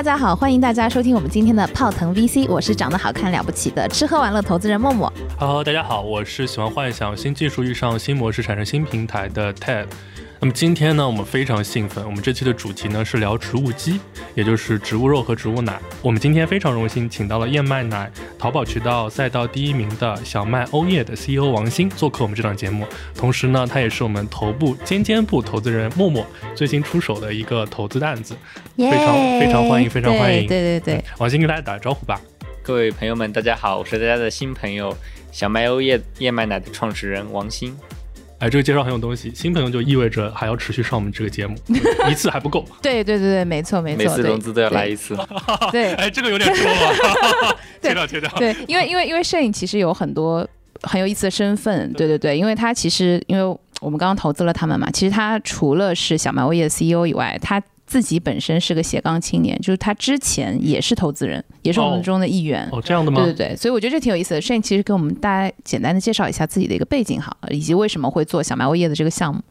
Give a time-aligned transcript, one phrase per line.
[0.00, 5.12] 大家好，欢迎大家收听我们今天的泡腾 VC，我是长得好看了不起的吃喝玩乐投资人默默。
[5.38, 9.84] Hello，大家好，我是喜欢幻想新技术遇上新模式产生新平台的 Ted。
[10.42, 14.00] 那么今天呢，我们非常兴奋，我们这期的主题呢是聊植物基，
[14.34, 15.78] 也就是植物肉和植物奶。
[16.00, 28.34] 我们今天非常荣幸请到了燕麦奶淘宝渠道赛道第一名的小麦欧叶的 CEO 王鑫做客我们这档节目，同时呢，他也是我们头部尖尖部投资人默默最新出手的一个投资担子，
[28.78, 30.46] 非常非常欢迎，非常欢迎。
[30.46, 32.18] 对对对对，王鑫跟大家打个招呼吧。
[32.62, 34.96] 各位朋友们，大家好，我是大家的新朋友
[35.30, 37.76] 小麦欧叶燕麦奶的创始人王鑫。
[38.40, 39.30] 哎，这个介绍很有东西。
[39.34, 41.54] 新朋友就意味着还要持续上我们这个节目，
[42.10, 42.64] 一次还不够。
[42.80, 45.14] 对对对对，没错没错，每次对融资都要来一次。
[45.70, 48.30] 对哎，这个有点多了，切掉切掉。
[48.38, 50.46] 对，因为因为因为摄影其实有很多
[50.82, 53.44] 很有意思的身份，对对对，因为他其实因为
[53.82, 62.68] 我们刚刚投资了他们嘛，其实他除了是小麦物业的 CEO 以外，他自己本身是个斜杠青年，就是他之前也是投资人，也是我们中的一员。
[62.70, 63.24] 哦，这样的吗？
[63.24, 64.40] 对对对，所以我觉得这挺有意思的。
[64.40, 69.42] 摄影其实给我们大家简单的介绍一下自己的一个背景哈，以及为什么会做小麦物业的这个项目。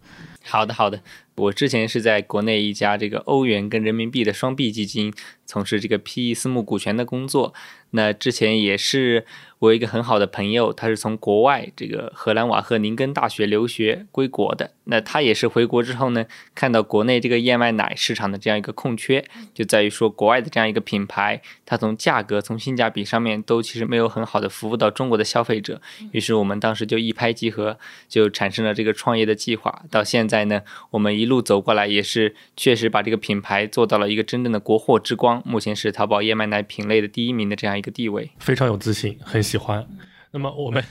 [0.46, 1.02] 好的，好的。
[1.36, 5.14] 我之前是在国内一家这个欧元跟人民币的双币基金
[5.46, 7.54] 从事这个 PE 私募股权的工作。
[7.92, 9.26] 那之前也是
[9.60, 14.72] 我有一个很好的朋友，他是从国外这个荷兰瓦赫宁根大学留学归国的。
[14.86, 19.24] 那他也是回国之后呢，看到国内这个燕麦奶市场的这样一个空缺，
[19.54, 25.80] 就在于说国外的这样一个品牌，它从价格、从性价比上面都其实没有很好的服务到中国的消费者。
[26.12, 27.78] 于是我们当时就一拍即合，
[28.08, 29.84] 就产生了这个创业的计划。
[29.92, 35.44] 到现在呢，我们一路走过来，也是确实把这个品牌做到了一个真正的国货之光。
[35.46, 39.88] 目前是淘宝燕麦奶品类的第一名的这样一个地位，非常有自信，很喜欢。
[40.32, 40.84] 那么我们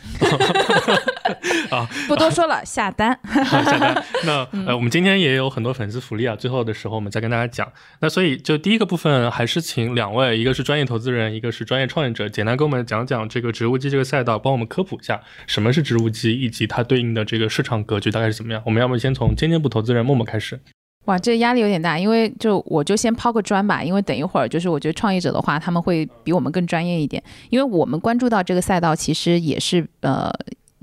[1.71, 3.17] 啊，不多说了，下单。
[3.23, 4.05] 好下单。
[4.25, 7.73] 那呃，我们今天也有很多粉丝福利啊，最后的时候我们再跟大家讲。
[8.01, 18.61] 那所以就第一个部分，还是请两位，一个是专业投资人，一个是专业创业者，简单跟我们讲讲这个植物基这个赛道，帮我们科普一下什么是植物基，以及它对应的这个市场格局大概是怎么样。
[18.67, 20.61] 我们要不先从尖尖部投资人默默开始？
[21.09, 30.31] 哇，这压力有点大，因为就我就先抛个砖吧，因为等一会儿就是我觉得创业者的话，他们会比我们更专业一点，因为我们关注到这个赛道，其实也是呃。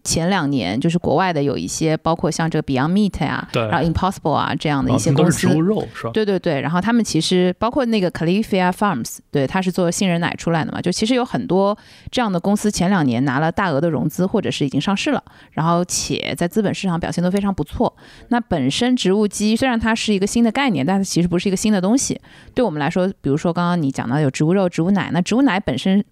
[0.06, 6.12] 前两年就是国外的有一些，包括像这个 Beyond Meat 啊，对然后 Impossible 啊这样的一些公司，是植物肉是吧？
[6.14, 11.78] 对对对，然后他们其实包括那个 Califia Farms，对，它是做杏仁奶出来的嘛，就其实有很多
[12.12, 15.22] 这样的公司前两年拿了大额的融资，或者是已经上市了，
[15.52, 17.94] 然后且在资本市场表现都非常不错。
[18.30, 22.20] 那本身植物基虽然它是一个新的概念，但是其实不是一个新的东西。
[22.54, 26.04] 对我们来说，比如说刚刚你讲到有植物肉、植物奶，那植物奶本身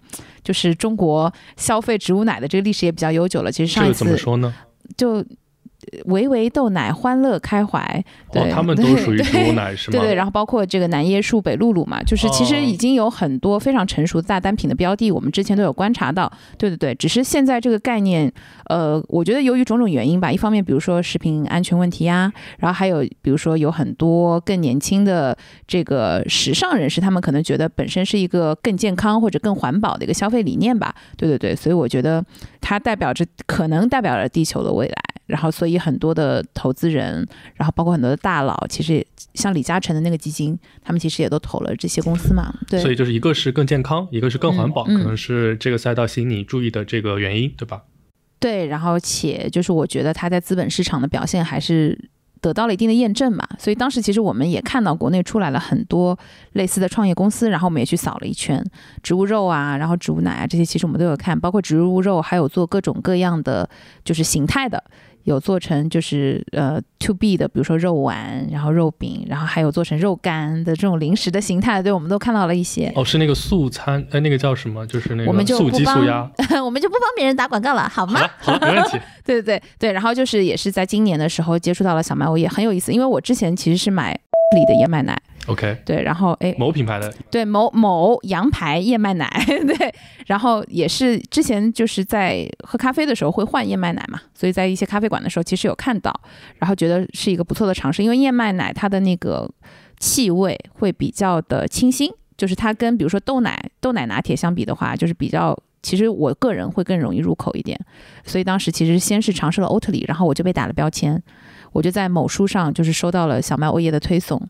[0.43, 3.51] 就是中国消费植物奶的这个历史也比较悠久了。
[3.51, 4.53] 其实上一这个怎么次说呢？
[4.97, 5.25] 就
[6.05, 9.99] 维维豆奶欢乐开怀，对，哦，他们 都属于对植物奶是吗？
[9.99, 16.31] 对对，然后包括这个南椰树、北露露嘛，就是其实哦已经有很多非常成熟的大单品的标的，我们之前都有观察到。
[16.57, 18.31] 对对对，只是现在这个概念，
[18.65, 30.93] 呃，我觉得由于种种原因吧，一方面比如说食品安全问题啊，然后还有比如说有很多更年轻的这个时尚人士，他们可能觉得本身是一个更健康或者更环保的一个消费理念吧。
[31.17, 32.23] 对对对，所以我觉得
[32.61, 34.95] 它代表着可能代表着地球的未来。
[35.33, 42.53] 然后，所以很多的投资人，然后包括很多的大佬，其实像李嘉诚的那个基金，他们其实也都投了这些公司嘛。
[42.69, 47.81] 对，所以就是一个是更健康，一个是更环保，嗯嗯可能是这个赛道吸引你注意的这个原因，对吧？
[48.39, 51.97] 对，然后且就是我觉得它在资本市场的表现还是
[52.39, 53.47] 得到了一定的验证嘛。
[53.57, 56.15] 所以当时其实我们也看到国内出来了很多
[56.51, 58.63] 类似的创业公司，然后我们也去扫了一圈，
[59.01, 63.67] 植物肉啊，然后植物奶啊这些，其实我们都有看，包括植物肉还有做各种各样的
[64.03, 64.83] 就是形态的。
[65.23, 72.91] 有做成就是呃 to B 的，比如说肉丸，然后肉饼，然后还有做成肉干的这种零食的形态，对，我们都看到了一些。
[72.95, 74.85] 哦，是那个素餐，哎，那个叫什么？
[74.87, 76.29] 就是那个素鸡、素鸭。
[76.63, 78.19] 我们就不帮别人打广告了，好吗？
[78.39, 78.99] 好了，好了，没问题。
[79.25, 85.17] 对对对对，然后就是也是在今年的时候接触到了小麦我也，很有意思，因为我之前其实是买里的燕麦奶，
[85.47, 89.93] OK，对，然后哎，某品牌的对某某羊排燕麦奶， 对，
[90.27, 96.17] 然后也是之前就是在喝咖啡的时候会换燕麦奶嘛，所以在一些咖啡馆的时候其实有看到，
[96.59, 99.49] 然后觉得是一个不错的尝试，因为燕麦奶它的那个
[99.99, 105.57] 气味会比较的清新，就是它跟比如说豆奶豆奶拿铁相比的话，就是比较。
[105.83, 107.79] 其实我个人会更容易入口一点，
[108.25, 111.21] 所以当时其实先是尝试了欧特里，然后我就被打了标签，
[111.73, 114.41] 我就在某书上就是收到了小麦欧叶的推送，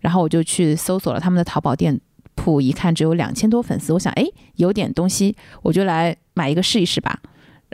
[0.00, 2.00] 然后我就去搜索了他们的淘宝店
[2.34, 4.24] 铺，一看只有两千多粉丝，我想哎
[4.56, 7.20] 有点东西，我就来买一个试一试吧，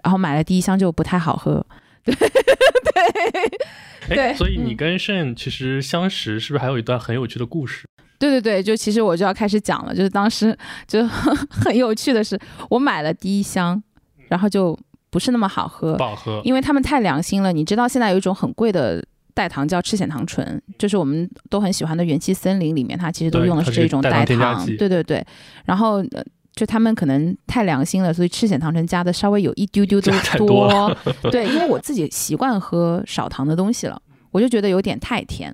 [0.02, 1.64] 然后买了第一箱就不太好喝，
[2.04, 4.18] 对对。
[4.18, 7.86] 哎，所以你跟盛其实相识，是不是还有一段很有趣的故事？
[8.30, 10.56] 对对对，就其实我就要开始讲了，就是当时
[10.86, 11.06] 就
[11.48, 12.38] 很有趣的是，
[12.70, 13.82] 我买了第一箱，
[14.28, 14.78] 然后就
[15.10, 17.52] 不是那么好喝，不好喝，因为他们太良心了。
[17.52, 19.04] 你知道现在有一种很贵的
[19.34, 24.66] 代糖叫赤藓糖醇，就是我们都很喜欢的元气森林里面，它其实都用的是这种代糖。
[24.78, 25.24] 对对对，
[25.64, 25.98] 然后。
[26.12, 26.24] 呃
[26.56, 30.96] 就他们可能太良心了，所以赤藓糖醇加的稍微有一丢丢的加太多
[31.28, 34.00] 对，因为我自己习惯喝少糖的东西了，
[34.30, 35.52] 我就觉得有点太甜，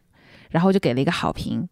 [0.50, 1.66] 然后就给了一个好评。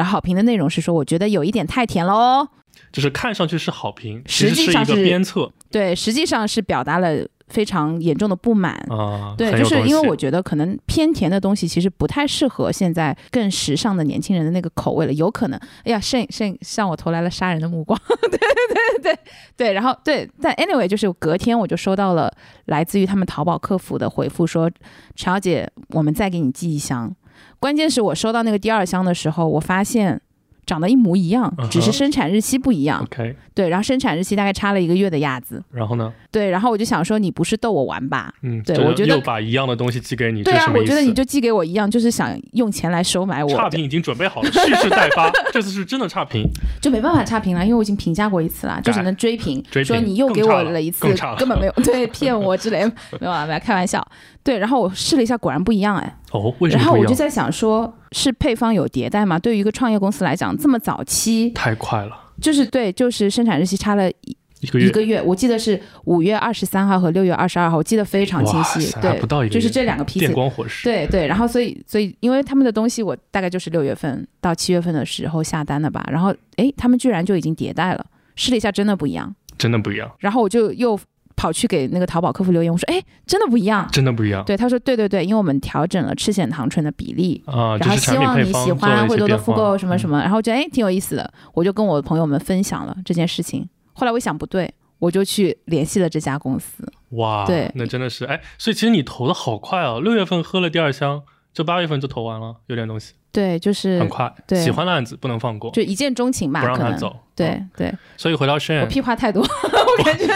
[0.00, 2.48] 然后好评的内容是说，我觉得有一点太甜了哦。
[2.90, 8.72] 就是看上去是好评，实其实是一个际上是鞭策对，实际上是表达了非常严重的不满。
[8.88, 9.34] 啊。
[9.36, 19.18] 对，就是因为我觉得可能偏甜的东西其实不太适合现在更时尚的年轻人的那个口味了，有可能，哎呀，甚甚向我投来了杀人的目光， 对对对
[19.58, 22.32] 对，然后对，但 anyway 就是隔天我就收到了
[22.64, 24.70] 来自于他们淘宝客服的回复说，
[25.14, 27.14] 陈小姐，我们再给你寄一箱。
[27.58, 30.20] 关键是我收到那个第二箱的时候，我发现
[30.66, 33.02] 长得一模一样只是生产日期不一样。
[33.02, 35.62] OK，对，然后生产日期大概差了一个月的样子。
[35.72, 36.12] 然后呢？
[36.30, 38.32] 对，然后我就想说，你不是逗我玩吧？
[38.42, 40.72] 嗯，对我觉得又把一样的东西寄给你，对啊？
[40.72, 45.28] 我觉得你就寄给我一样，就是想用钱来收买我，差评已经准备好了，蓄势待发。
[45.52, 46.48] 这次是真的差评，
[46.80, 51.04] 就没办法差评了，因为我已经评价过一次了， 就只能追评，追评说你又给我了一次
[51.36, 52.84] 根本没有对骗我之类，
[53.18, 54.06] 没有啊，没有开玩笑。
[54.44, 56.16] 对，然后我试了一下，果然不一样哎。
[56.30, 56.54] 哦？
[56.70, 59.38] 然后我就在想说，是配方有迭代吗？
[59.38, 68.92] 对于一个创业公司来讲，这么早期，太快了，就是对，就是生产日期差了一一个月一个月，我记得是五月二十三号和六月二十二号，我记得非常清晰。
[69.00, 70.26] 对，不到一个月，就是这两个批次。
[70.26, 70.84] 电光火石。
[70.84, 78.04] 对对，然后所以所以，因为他们的东西我大概就是六月份到七月份的时候下单的吧，然后诶，他们居然就已经迭代了，
[78.36, 79.34] 试了一下，真的不一样。
[79.56, 80.98] 真的不一样，然后我就又
[81.40, 83.88] 跑去给那个淘宝客服留言，我说哎，真的不一样。
[83.90, 87.78] 真的不一样对，他说对对对，因为我们调整了赤藓糖醇的比例，啊！
[87.78, 90.20] 然后希望你喜欢，一会多多复购什么什么。
[90.20, 93.66] 然后觉得诶挺有意思的，我就跟我的朋友们分享了这件事情。
[93.94, 96.86] 后来我一想不对，我就去联系了这家公司。
[97.12, 101.22] 哇，对那真的是哎，所以其实你投的好快哦，六月份喝了第二箱，
[101.54, 104.32] 就八月份就投完了，有点东西，对，就是很快。
[104.46, 106.78] 对喜欢的案子不能放过，就一见钟情吧，不让。
[106.78, 107.16] 他走。
[107.34, 110.26] 对嗯，对，所以回到我 Shane，屁话太多， 我感觉。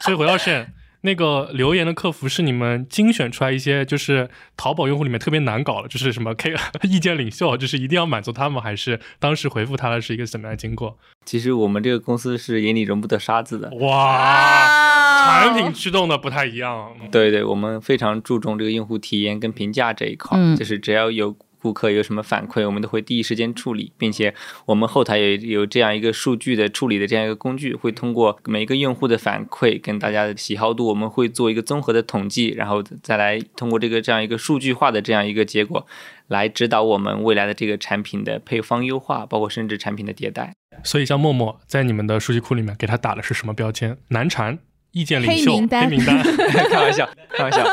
[0.00, 0.66] 所以回到 Shane，
[1.02, 10.98] 那个留言的客服是你们精选出来一些，就是淘宝用户里面特别难搞的，就是什么 K 意见领袖，就是一定要满足他们，还是当时回复他的是一个怎么样的经过？
[11.24, 13.70] 其实我们这个公司是眼里容不得沙子的。
[13.76, 16.90] 哇，产品驱动的不太一样。
[17.12, 24.34] 对对，我们非常注重这个用户体验跟评价这一块，嗯就是只要有顾客有什么反馈，我们都会第一时间处理，并且
[24.66, 35.86] 我们后台有有这样一个数据的处理的这样一个工具，会通过每一个用户的反馈跟大家的喜好度，我们会做一个综合的统计，然后再来通过这个这样一个数据化的这样一个结果，
[36.28, 40.52] 来指导我们未来的这个产品的配方优化，包括甚至产品的迭代。
[40.84, 43.96] 所以像陌陌在你们的数据库里面给他打的是什么标签？
[44.08, 44.58] 难缠、
[44.92, 46.22] 意见领袖、黑名单黑名单。
[46.70, 47.64] 开玩笑，开玩笑，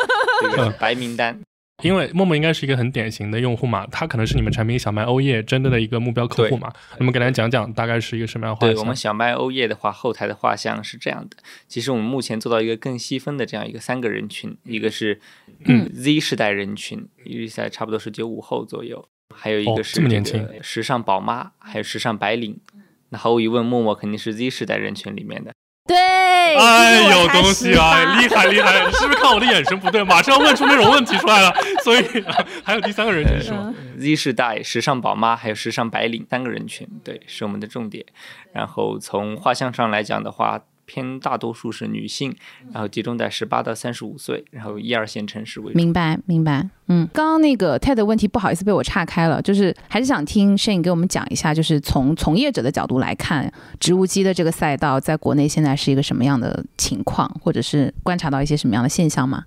[0.42, 1.40] 这个白名单。
[1.84, 6.72] 因为陌陌应该是一个很典型的用户嘛，他可能是你们产品小麦欧叶真的的一个目标客户嘛。
[6.98, 8.80] 那么给大家讲讲大概是一个什么样的画对？
[8.80, 11.38] 我们小麦欧叶的话，后台的画像是这样的。
[11.68, 15.20] 其实我们目前做到一个更细分的这样一个三个人群，一个是
[15.66, 22.58] 嗯 Z 世代人群世代差不多是九五后左右，还有一哦个是这么年轻时尚宝妈，还有时尚白领。
[23.10, 25.52] 那毫无疑问，陌陌肯定是 Z 世代人群里面的。
[25.88, 28.86] 对，哎，有东西啊，厉害厉害！
[28.86, 31.54] 你是不是看我的眼神不对，马上要问出那种问题出来了？
[31.84, 33.72] 所以、啊还有第三个人群是吗？
[33.78, 38.04] 嗯 Z 世代、时尚宝妈还有时尚白领三个人群，对，是我们的重点。
[38.52, 42.36] 然后从画像上来讲的话，偏大多数是女性，
[42.72, 45.78] 然后集中在十八到三十五岁，然后一二线城市为主。
[45.78, 59.46] 明白明白，嗯，刚刚那个 TED 问题不好意思被我岔开了，就是还是想听申颖给我们讲一下，就是从从业者的角度来看，植物基的这个赛道在国内现在是一个什么样的情况，或者是观察到一些什么样的现象吗？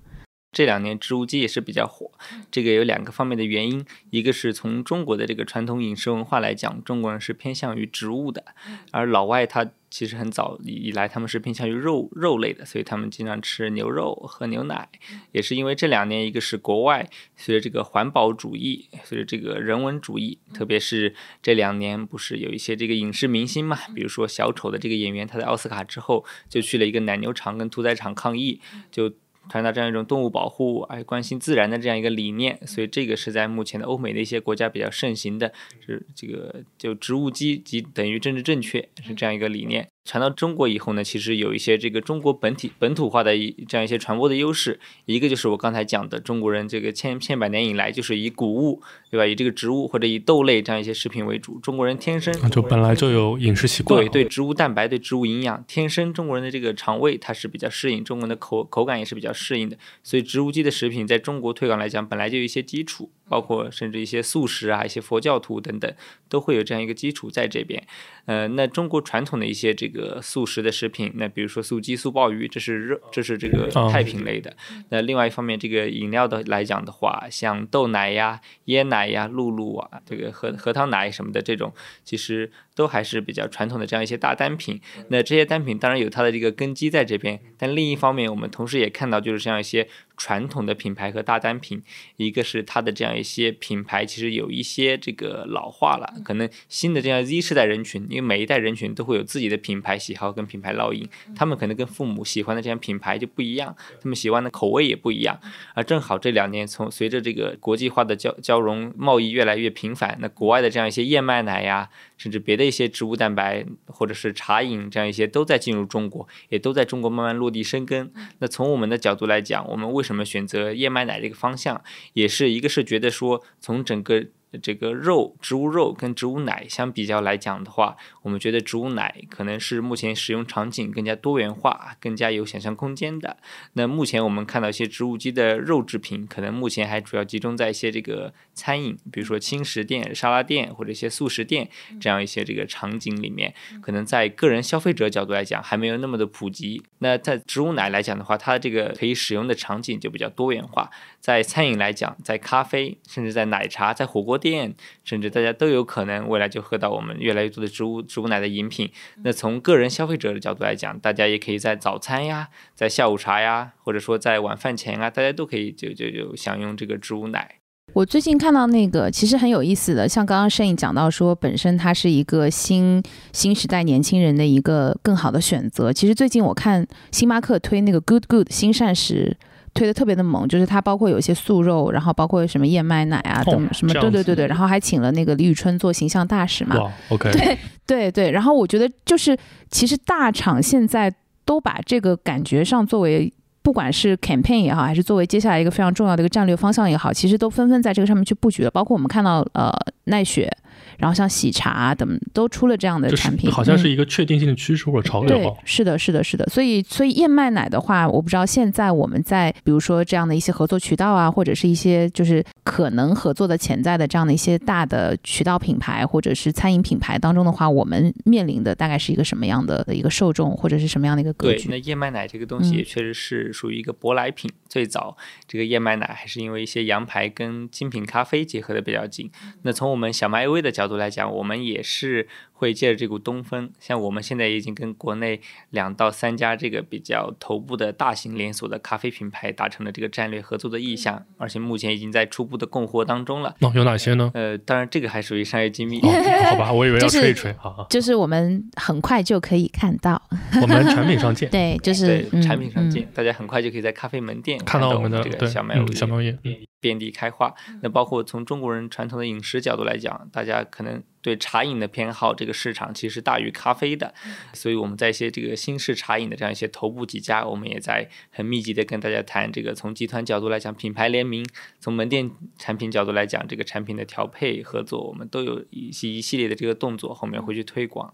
[0.51, 2.11] 这两年植物基也是比较火，
[2.49, 8.43] 这个有两个方面的原因，一个是从中国的这个传统饮食文化来讲，中国人是偏向于植物的，
[8.91, 14.89] 而老外他其实很早以来他们是偏向于肉肉类的，所以他们经常吃牛肉喝牛奶，
[15.31, 21.13] 也是因为这两年一个是国外随着这个环保主义，随着这个人文主义，特别是
[21.43, 28.59] 这两年不是有一些这个影视明星嘛，比如说小丑的这个演员，他在奥斯卡之后就去了一个奶牛场跟屠宰场抗议，
[28.91, 29.13] 就。
[29.49, 35.51] 传达这样一种动物保护、哎关心自然的这样一个理念，所以这个是在目前的欧美的一些国家比较盛行的，
[35.85, 39.87] 是这个就植物基即等于政治正确是这样一个理念。
[40.05, 49.25] 传到中国以后呢，其实有一些这个中国本体本土化的一这样一些传播的优势，一个就是我刚才讲的，中国人这个千千百年以来就是以谷物，对吧？
[49.25, 63.11] 以这个植物或者以豆类这样一些食品为主，中国人天生就本来就有饮食习惯，对对，植物蛋白对植物营养，天生中国人的这个肠胃它是比较适应，中国人的口口感也是比较适应的，所以植物基的食品在中国推广来讲，本来就有一些基础。
[63.29, 65.93] 包括甚至一些素食啊，一些佛教徒等等，
[66.27, 67.85] 都会有这样一个基础在这边。
[68.29, 74.55] 呃，那中国传统的一些这个素食的食品，那比如说素鸡、素鲍鱼，这是肉，这是这个太平类的。
[74.89, 84.79] 那另外一方面，这个饮料的来讲的话，像豆奶呀、椰奶呀、露露啊，这个核核桃奶什么的这种，其实都还是比较传统的这样一些大单品。
[85.07, 89.87] 那这些单品当然有它的这个根基在这边，但另一方面，我们同时也看到就是这样一些。
[90.19, 91.81] 传统的品牌和大单品，
[92.17, 105.39] 一个是它的这样一些品牌，其实有一些这个老化了，可能新的这样 Z 世代人群，因为每一代人群都会有自己的品牌喜好跟品牌烙印，他们可能跟父母喜欢的这样品牌就不一样，他们喜欢的口味也不一样。
[105.73, 118.11] 而正好这两年，从随着这个国际化的交交融贸易越来越频繁，那国外的这样一些燕麦奶呀，甚至别的一些植物蛋白或者是茶饮这样一些都在进入中国，也都在中国慢慢落地生根。
[118.39, 124.25] 那从我们的角度来讲，我们为什么选择燕麦奶这个方向，也是一个是觉得说从整个。
[124.61, 133.37] 这个肉，植物肉跟植物奶相比较来讲的话，我们觉得植物奶可能是目前使用场景更加多元化、更加有想象空间的。
[133.73, 141.69] 那目前我们看到一些植物基的肉制品，可能目前还主要集中在一些这个餐饮，比如说轻食店、沙拉店或者一些素食店
[142.01, 146.81] 这样一些这个场景里面，可能在个人消费者角度来讲还没有那么的普及。
[146.97, 150.89] 那在植物奶来讲的话，它这个可以使用的场景就比较多元化。
[151.19, 154.38] 在餐饮来讲，在咖啡，甚至在奶茶，在火锅。
[154.39, 158.89] 店，甚至大家都有可能未来就喝到我们越来越多的植物植物奶的饮品。
[159.23, 167.57] 那从个人消费者的角度来讲，大家也可以在早餐呀，在下午茶呀，或者说在晚饭前啊，大家都可以就就就享用这个植物奶。
[167.93, 173.03] 我最近看到那个其实很有意思的，像刚刚摄影讲到说，本身它是一个新
[173.33, 175.91] 新时代年轻人的一个更好的选择。
[175.91, 179.37] 其实最近我看星巴克推那个 Good Good 新膳食。
[179.79, 186.75] 推的特别的猛，就是它包括有一些素肉，然后包括什么燕麦奶啊等什么，对对对对，然后还请了那个李宇春做形象大使嘛。
[187.07, 187.57] OK，对
[187.87, 189.37] 对对，然后我觉得就是
[189.71, 191.09] 其实大厂现在
[191.45, 198.71] 都把这个感觉上作为不管是 campaign 也好，还是作为接下来一个非常重要的一个战略方向也好，其实都纷纷在这个上面去布局了。
[198.71, 199.71] 包括我们看到呃
[200.09, 200.51] 奈雪。
[200.97, 205.37] 然后像喜茶等都出了这样的产品，好像是一个确定性的趋势或者潮流。
[205.37, 206.45] 对，是的，是的，是的。
[206.47, 221.69] 所以，所以燕麦奶的话，我不知道现在我们在比如说这样的一些合作渠道啊，或者是一些就是可能合作的潜在的这样的一些大的渠道品牌或者是餐饮品牌当中的话，我们面临的大概是一个什么样的一个受众，或者是什么样的一个格局？
[221.69, 224.51] 对，那燕麦奶这个东西也确实是属于一个舶来品。
[224.67, 229.31] 最早这个燕麦奶还是因为一些羊排跟精品咖啡结合的比较紧。
[229.61, 232.29] 那从我们我们小麦 AV 的角度来讲，我们也是
[232.59, 235.39] 会借着这股东风，像我们现在已经跟国内
[235.69, 243.55] 两到三家这个比较头部的大型连锁的咖啡品牌达成了这个战略合作的意向，而且目前已经在初步的供货当中了。
[243.59, 244.29] 那有哪些呢？
[244.33, 246.01] 呃，当然这个还属于商业机密。
[246.01, 247.53] 好吧，我以为要 吹一吹。
[247.53, 250.21] 好，就是我们很快就可以看到。
[250.61, 251.47] 我们产品上见。
[251.51, 256.37] 对，就是产品上见，大家很快就可以在咖啡门店看到我们的这个小麦小麦叶。
[256.81, 257.53] 遍地开花。
[257.81, 264.13] 那包括从中国人传统的饮食角度来讲，大家可能对茶饮的偏好，这个市场其实大于咖啡的。
[264.53, 271.45] 所以我们在一些这个新式茶饮的这样一些头部几家，我们也在很密集的跟大家谈这个从集团角度来讲品牌联名，
[271.79, 278.13] 从门店产品角度来讲这个产品的调配合作，我们都有一些一系列的这个动作，后面会去推广。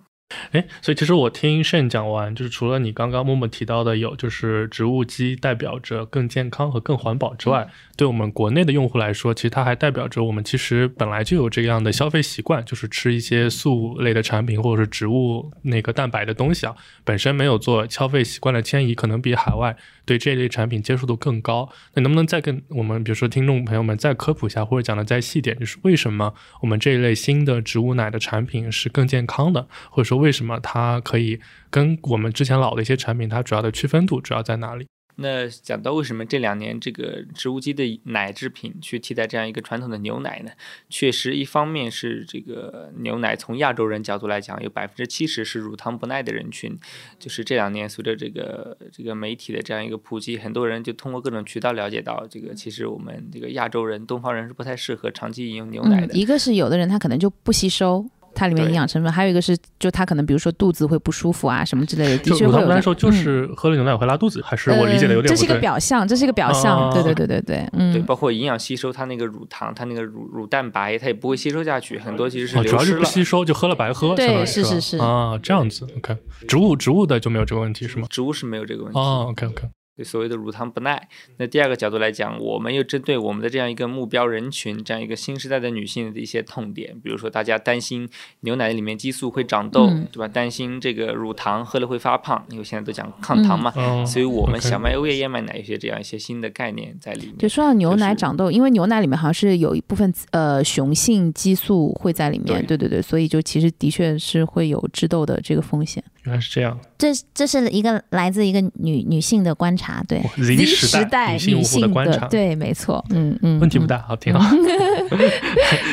[0.52, 21.70] 哎，所以其实我听 Shane 讲完，就是除了你刚刚默默提到的有，就是植物基代表着更健康和更环保之外，对我们国内的用户来说，其实它还代表着我们其实本来就有这样的消费习惯，就是吃一些素类的产品或者是植物那个蛋白的东西啊，本身没有做消费习惯的迁移，可能比海外对这类产品接受度更高。
[21.94, 34.86] 那能不能再跟我们，比如说听众朋友们再科普一下，或者讲的再细点，就是为什么我们这一类新的植物奶的产品是更健康的，或者说为什么它可以跟我们之前老的一些产品，它主要的区分度主要在哪里？
[35.18, 40.52] 那讲到为什么这两年这个植物基的奶制品去替代这样一个传统的牛奶呢？
[40.90, 46.78] 确实，一方面是这个牛奶从亚洲人角度来讲，有百分之七十是乳糖不耐的人群。
[47.18, 56.14] 就是这两年随着这个这个媒体的这样一个普及，很多人就通过各种渠道了解到，这个其实我们这个亚洲人、东方人是不太适合长期饮用牛奶的。
[56.14, 58.06] 一个是有的人他可能就不吸收。
[58.36, 62.68] 它里面营养成分还有一个是，就它可能比如说肚子会不舒服啊什么之类的，的确会有。
[62.68, 67.94] 来说就是喝了牛奶会拉肚子，还是我理解的有点这是一个表象，这是一个表象，对对对对对，嗯。
[67.94, 74.14] 对，包括营养吸收，它那个乳糖，它那个乳乳蛋白，它也不会吸收下去，很多其实是主要是不吸收，就喝了白喝。
[74.16, 75.88] 对，是是是啊，这样子。
[75.98, 78.08] OK，植物植物的就没有这个问题是吗？
[78.10, 79.00] 植物是没有这个问题。
[79.00, 79.64] 啊，OK OK。
[79.96, 88.08] 对所谓的乳糖不耐，那第二个角度来讲，我们又针对我们的这样一个目标人群，这样一个新时代的女性的一些痛点，比如说大家担心
[88.42, 90.28] 牛奶里面激素会长痘，对吧？
[90.28, 93.72] 担心这个乳糖喝了会发胖，因为现在都讲抗糖嘛，
[94.06, 97.38] 所以我们小麦欧叶燕麦奶有些这样一些新的概念在里面。
[97.38, 106.04] 就说到牛奶长痘，因为牛奶里面好像是有一部分呃雄性激素会在里面，对对对，所以就其实的确是会有致痘的这个风险。
[106.26, 114.44] 原来是这样，这这是一个来自一个女女性的观察，对，Z 时代女性的观察，对，没错，嗯嗯，问题不大，好，挺好。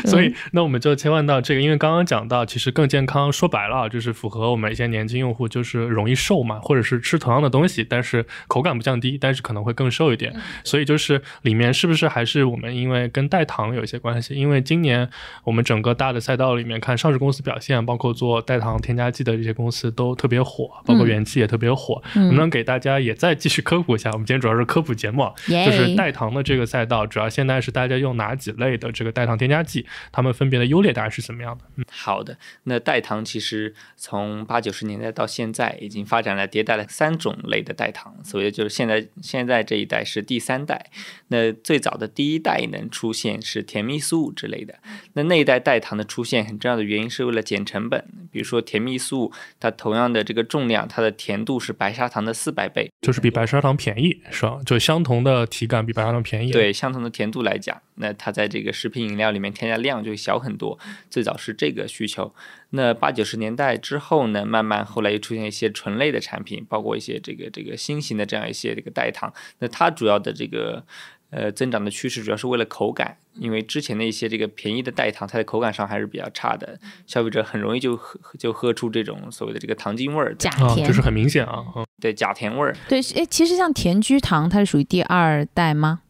[0.07, 10.35] 所以，那我们就切换到这个，因为刚刚讲到，其实更健康，说白了就是符合我们一些年轻用户，就是容易瘦嘛，或者是吃同样的东西，但是口感不降低，但是可能会更瘦一点。
[10.65, 14.35] 所以就是里面是不是还是我们因为跟代糖有一些关系？
[14.35, 15.07] 因为今年
[15.45, 20.17] 我们整个大的赛道里面看上市公司表现，包括做代糖添加剂的这些公司都。
[20.23, 24.09] 特别火，包括元气也特别火，能不能给大家也再继续科普一下？
[24.13, 29.85] 我们今天主要是科普节目，就是代糖的这个赛道，主要现在是大家用哪几类的这个代糖添加剂？
[30.13, 31.65] 它们分别的优劣大概是怎么样的？
[31.75, 40.89] 嗯，好的，那代糖其实从八九十年代到现在，已经发展了迭代了三种类的代糖，所以就是现在现在这一代是第三代。
[41.27, 44.75] 那最早的第一代能出现是甜蜜素之类的，
[45.15, 50.12] 那那一代代糖的出现很重要的原因是为了减成本，比如说甜蜜素，它同样。
[50.13, 54.61] 的这个重量，它的甜度是白砂糖的四百倍，就是比白砂糖便宜，是吧？
[54.67, 56.53] 就相同的体感比白砂糖便宜。
[56.53, 60.79] 对，相同的甜度来讲，那它在这个食品饮料里面添加量就小很多。
[61.09, 62.35] 最早是这个需求，
[62.71, 69.33] 那八九十年代之后呢，慢慢后来又出现一些醇类的产品，包括一些这个这个新型的这样一些这个代糖。
[69.59, 70.85] 那它主要的这个。
[71.33, 81.65] 呃，增长的趋势主要是为了口感，因为之前的一些这个便宜的代糖，它的口感上还是比较差的，消费者很容易就喝就喝出这种所谓的这个糖精味儿，假甜，就是很明显啊，
[81.99, 82.77] 对，假甜味儿。
[82.87, 86.03] 对，哎，其实像甜菊糖，它是属于第二代吗？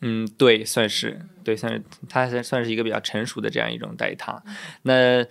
[0.00, 4.42] 嗯，对，算是，对，算是，它算算是一个比较成熟的这样一种代糖。
[4.82, 5.24] 那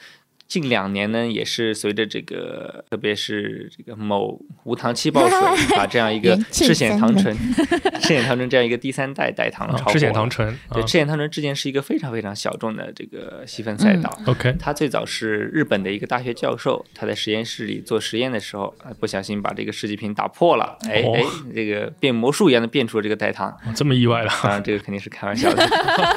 [0.47, 5.39] 近两年呢，也是随着这个，特别是这个某无糖气泡水，
[5.75, 7.35] 把这样一个赤藓糖醇、
[8.01, 9.93] 赤藓糖醇这样一个第三代代糖超过。
[9.93, 14.15] 赤藓糖醇，对，赤藓糖醇之前是一个非常非常小众的这个细分赛道。
[14.27, 21.23] OK，它最早是日本的一个大学教授，他在实验室里做实验的时候，不小心把这个试剂瓶打破了，哎哎，
[21.55, 23.57] 这个变魔术一样的变出了这个代糖。
[23.75, 24.31] 这么意外了？
[24.43, 25.65] 当然，这个肯定是开玩笑的。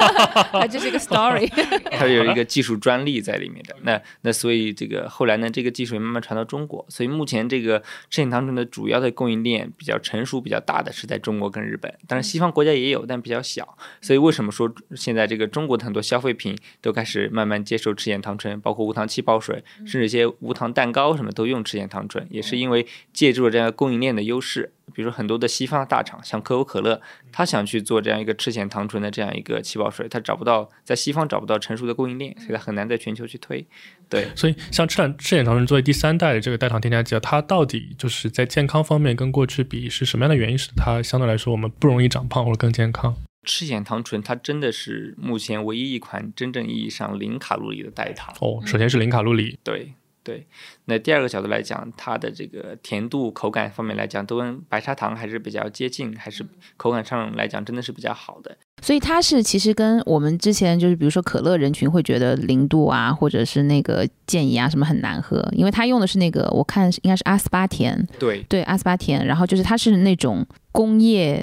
[0.69, 1.49] 这是一个 story，
[1.91, 3.75] 它有一个技术专利在里面的。
[3.81, 6.85] 那那所以这个后来呢，这个技术也慢慢传到中国。
[6.89, 11.93] 所以目前这个赤藓糖醇的主要的供应链比较成熟、比较大的是在中国跟日本。
[12.07, 13.77] 当然西方国家也有，但比较小。
[14.01, 24.73] 所以为什么说现在这个中国的很多消费品都开始慢慢接受赤藓糖醇，包括无糖气泡水，甚至一些无糖蛋糕什么都用赤藓糖醇，也是因为借助了这样供应链的优势。
[24.97, 26.99] 比如说很多的西方大厂，像可口可乐，
[27.31, 33.63] 他想去做这样一个赤藓糖醇的这样一个气泡水，他找不到在西方找不到成熟的供应链，所以他很难在全球去推。
[34.09, 43.15] 对，所以像赤藓赤藓糖醇作为第三代的这个代糖添加剂，它到底就是在健康方面跟过去比是什么样的原因，使它相对来说我们不容易长胖或者更健康？
[43.43, 48.33] 赤藓糖醇它真的是目前唯一一款真正意义上零卡路里的代糖。
[48.41, 49.59] 哦，首先是零卡路里。
[49.63, 49.93] 对。
[50.27, 50.45] 对，
[50.83, 58.57] 那第二个角度来讲，它的这个甜度、口感方面来讲，都跟白砂糖还是比较接近，还是口感上来讲真的是比较好的。
[58.81, 71.41] 所以它是其实跟我们之前就是比如说可乐人群会觉得零度啊，或者是那个健怡啊什么很难喝，因为它用的是那个我看应该是阿斯巴甜，对，对阿斯巴甜，然后就是它是那种工业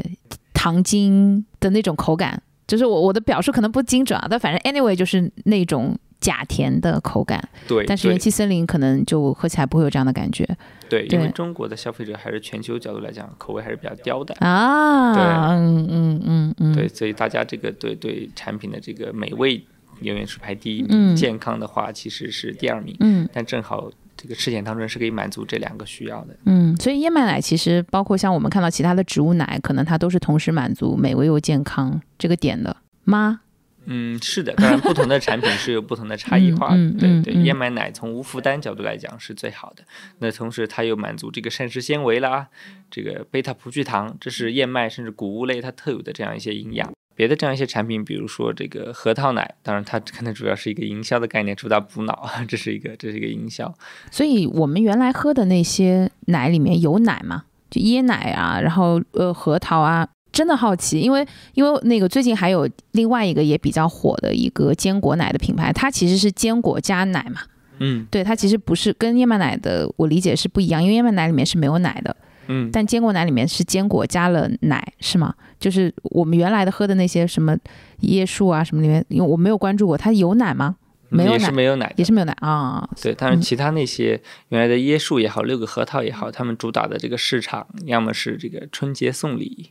[0.53, 10.49] 糖精的那种口感，就是我我的表述可能不精准啊，但反正 anyway 就是那种假甜的口感，对，但是元气森林可能就喝起来不会有这样的感觉
[10.89, 14.35] 对，因为中国的消费者还是全球角度来讲，口味还是比较刁的。
[14.41, 19.63] 啊，对嗯嗯嗯嗯，对，所以大家这个对对产品的这个美味
[20.01, 22.97] 永远是排第一名，嗯健康的话其实是第二名。
[23.01, 26.35] 嗯但正好这个赤藓糖醇是可以满足这两个需要的。
[26.47, 33.41] 嗯，所以燕麦奶其实包括像我们看到其他的植物奶，可能它都是同时满足美味又健康这个点的吗？
[33.87, 36.77] 嗯，是的，当然不同的产品是有不同的差异化的。
[36.77, 39.85] 嗯嗯嗯对对，嗯燕麦奶从无负担角度来讲是最好的。
[40.19, 42.49] 那同时它又满足这个膳食纤维啦，
[42.91, 46.93] 这个贝塔葡聚糖，这是燕麦甚至谷物类它特有的这样一些营养。
[47.17, 53.73] 别的这样一些产品，比如说这个核桃奶，当然它可能主要是一个营销的概念，主打补脑，这是一个这是一个营销。
[54.11, 57.45] 所以我们原来喝的那些奶里面有奶吗？
[57.71, 67.41] 就椰奶啊，然后呃核桃啊，真的好奇，因为因为那个最近还有另外一个也比较火的一个坚果奶的品牌，它其实是坚果加奶嘛，
[67.79, 72.17] 嗯对，它其实不是跟燕麦奶的我理解是不一样，因为燕麦奶里面是没有奶的，
[72.49, 75.33] 嗯，但坚果奶里面是坚果加了奶，是吗？
[75.61, 77.57] 就是我们原来的喝的那些什么
[78.01, 80.75] 椰树啊什么里面，因为我没有关注过，它有奶吗？
[81.17, 82.89] 没有也是奶没有奶，也是没有奶啊。
[83.01, 89.71] 对，但是其他那些原来的椰树也好，六个核桃也好，他们主打的这个市场，要么是这个春节送礼，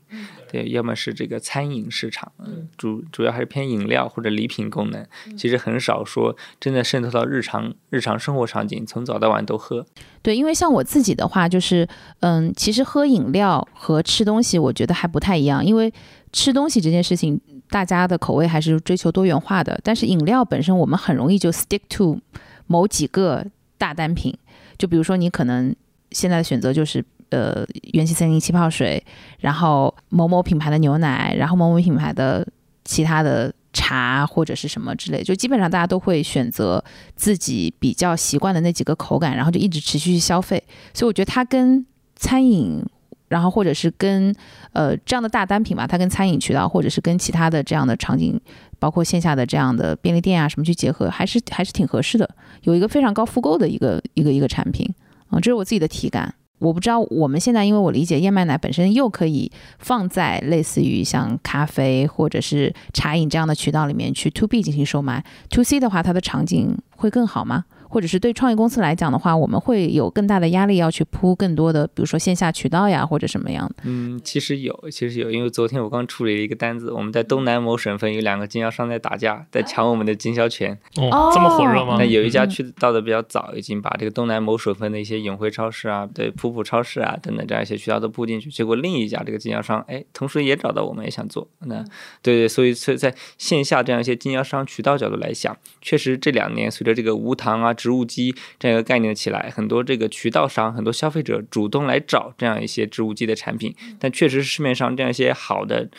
[0.51, 5.06] 对，要么是这个餐饮市场，嗯主主要还是偏饮料或者礼品功能，
[5.38, 9.86] 其实很少说真的渗透到日常日常生活场景，从早到晚都喝。
[10.21, 11.88] 对，因为像我自己的话，就是
[12.21, 15.65] 嗯，其实喝饮料和吃东西，我觉得还不太一样。
[15.65, 15.93] 因为
[16.32, 17.39] 吃东西这件事情，
[17.73, 22.19] 大家的口味还是追求多元化的，但是饮料本身，我们很容易就 stick to
[22.67, 23.43] 某几个
[23.79, 24.31] 大单品。
[24.77, 25.75] 就比如说，你可能
[26.12, 29.03] 现在的选择就是呃元气森林气泡水，
[29.39, 32.47] 然后某某品牌的牛奶，然后某某品牌的
[32.86, 36.83] 其他的茶或者是什么之类，就基本上大家都会选择
[37.15, 40.63] 自己比较习惯的那几个口感，然后就一直持续去消费。
[40.93, 41.83] 所以我觉得它跟
[42.15, 42.86] 餐饮，
[43.34, 44.32] 然后或者是跟
[44.74, 48.39] 呃这样的大单品吧，它跟餐饮渠道或者是跟其他的这样的场景，
[48.78, 52.30] 包括线下的这样的便利店啊什么去结合，还是还是挺合适的。
[52.62, 54.88] 有一个非常高复购的一个一个一个产品
[55.30, 56.36] 啊、这是我自己的体感。
[56.60, 67.65] 我不知道我们现在，因为我理解燕麦奶本身又可以放在类似于像咖啡或者是茶饮这样的渠道里面去 to B 进行售卖，to C 的话，它的场景会更好吗？
[67.93, 73.84] 或者是对创业公司来讲的话，我们会有更大的压力要去铺更多的，比如说线下渠道呀，或者什么样的？
[73.84, 80.73] 嗯，其实有，其实有，因为昨天我刚处理了一个单子，我们在东南某省份有两个经销商在打架，在抢我们的经销权。
[80.97, 82.06] 哦，这么火热吗那？
[82.06, 88.49] 有一家嗯去到的比较早，已经把这个东南某省份的一些永辉超市啊、对普普超市啊等等这样一些渠道都铺进去。
[88.49, 91.47] 结果另一家这个经销商，哎，同时也找到我们，也想做。
[91.60, 91.84] 那
[92.23, 105.89] 对对，所以所以在线下这样一些经销商渠道角度来讲，确实这两年随着这个无糖啊、植物基这样一个概念的起来，很多这个渠道商、很多消费者主动来找这样一些植物基的产品，但确实市面上这样一些好的。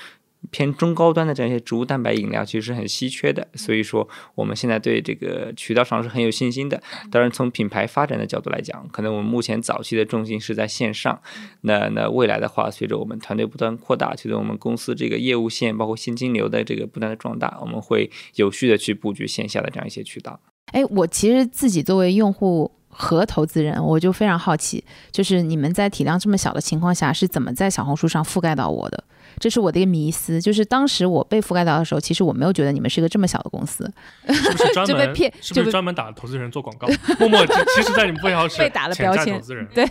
[0.51, 6.83] 偏中高端的这样一些植物蛋白饮料其实是很稀缺的，所以说我们现在对这个渠道上是很有信心的。
[7.11, 11.19] 当然，从品牌发展的角度来讲，可能我们目前早期的重心是在线上，
[11.63, 20.39] 那那未来的话，随着我们团队不断扩大，随着我们公司这个业务线包括现金流的这个不断的壮大，我们会有序的去布局线下的这样一些渠道。
[20.73, 29.05] 哎，我其实自己作为用户和投资人，我就非常好奇，就是你们在体量这么小的情况下，是怎么在小红书上覆盖到我的？
[29.41, 33.85] 这是我的一个迷思，就是当时我被覆盖到的时候，其实我没有觉得你们是一个这么小的公司，
[34.29, 36.87] 是不是 专门就被骗是不是专门打投资人做广告？
[37.19, 39.85] 默默，其实，在你们背后是 被打了标签投资人，对，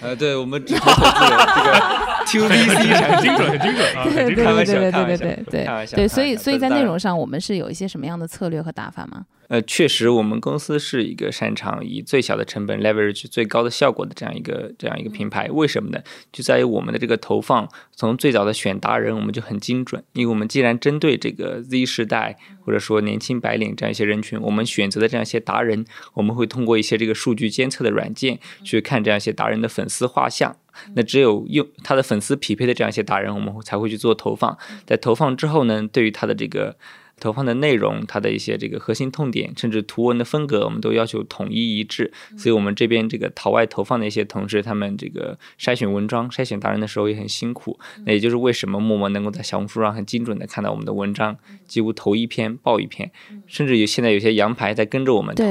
[0.00, 1.78] 呃，对我们只投资这个
[2.26, 9.26] To 很精准，很精准啊，很对对对对对对对开玩笑对，所以所以在内容上，我们是有一些什么样的策略和打法吗？
[9.50, 15.48] 呃，确实，我们公司是一个擅长以最小的成本 leverage 最高的效果的这样一个这样一个品牌。
[15.50, 15.98] 为什么呢？
[16.30, 20.04] 就在于我们的这个投放，从最早的选达人，我们就很精准。
[20.12, 25.84] 因为我们既然针对这个 Z 世代或者说年轻白领这样一些人群，我们选择的这样一些达人，
[26.14, 30.56] 我们会通过一些这个数据监测的软件去看这样一些达人的粉丝画像。
[30.94, 34.56] 那只有用他的粉丝匹配的这样一些达人，我们才会去做投放。
[34.86, 36.76] 在投放之后呢，对于他的这个
[37.20, 42.12] 投放的内容，它的一些这个核心痛点，甚至图文的风格，我们都要求统一一致。
[42.36, 47.78] 所以，我们这边这个淘外投放的一些同事，他们这个筛选文章、筛选达人的时候也很辛苦。
[48.06, 53.10] 那也就是为什么默默能够在小红书上很精准的看到我们的文章，几乎投一篇爆一篇，
[53.46, 55.44] 甚至有现在有些羊排在跟着我们投，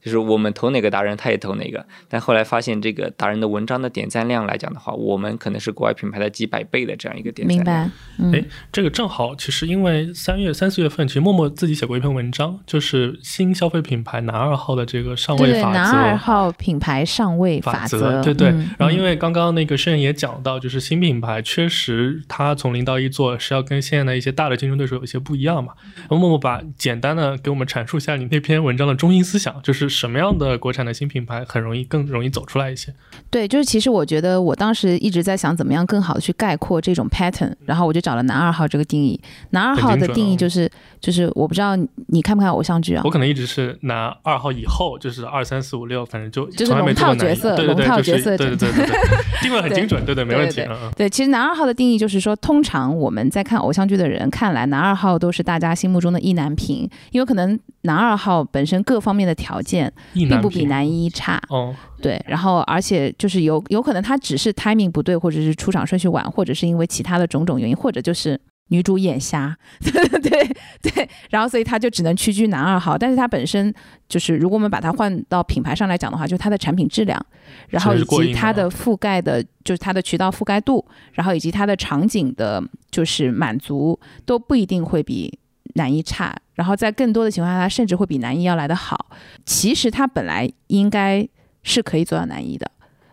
[0.00, 1.84] 就是我们投哪个达人，他也投哪个。
[2.08, 7.64] 但后来发现，这个达人的文章的点赞量来讲的话，我们可能是国外品牌的几百倍的这样一个点赞量。
[7.64, 7.90] 明白？
[8.18, 16.16] 嗯哎，这个正好，其实因为三月、三四月份，其实默默自己写过一篇文章，就是新消费品牌男二号的这个上位法男二。
[16.16, 18.48] 号品牌上位法则，对对。
[18.48, 25.72] 嗯然后，因嗯为刚刚那个盛也讲到，就是新品牌确实它从零到一做是要跟现在的一些大的竞争对手有一些不一样嘛。
[25.96, 32.92] 然后默默把简单的给我们阐述一下你那篇文章的中心思想，就是什么样的国产的新品牌很容易更容易走出来一些。
[33.30, 39.20] 对，就是其实我觉得我当时一直在想怎么样更好的去概括这种 pattern，然后我就找了男二号这个定义。
[39.50, 40.70] 男二号的定义就是
[41.06, 43.10] 就是我不知道你你看不看偶像剧啊我？
[43.10, 48.96] 可能一直是男二号以后，就是二三四五六，反正就就是龙套角色龙套角色对对对对对，
[49.40, 50.66] 定位很精准，对对，没问题。
[50.96, 60.40] 对其实男二号的定义就是说，通常我们在看偶像剧的人看来，男二号都是大家心目中的意难平，因为可能男二号本身各方面的条件并。
[60.40, 68.38] 不比男一差，哦，对，然后而且就是有有可能他只是 timing 不对，或者是出场顺序晚，或者是因为其他的种种原因，或者就是
[68.68, 72.96] 女主眼瞎， 对对对，然后所以他就只能屈居男二号。
[72.98, 73.72] 但是他本身
[74.08, 77.24] 就是，如果我们把它换到品牌上来讲的话，就是它的产品质量，
[77.68, 85.38] 然后以及它的覆盖的，就是它的渠道覆盖度，然后以及它的场景的，就是满足都不一定会比。
[85.74, 89.10] 男一差，然后在更多的情况下，它甚至会比男一要来得好。
[89.44, 91.28] 其实它本来应该
[91.64, 92.70] 是可以做到男一的，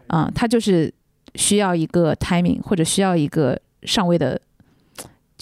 [0.08, 0.94] 嗯，它就是
[1.36, 4.39] 需要一个 timing 或者需要一个上位的，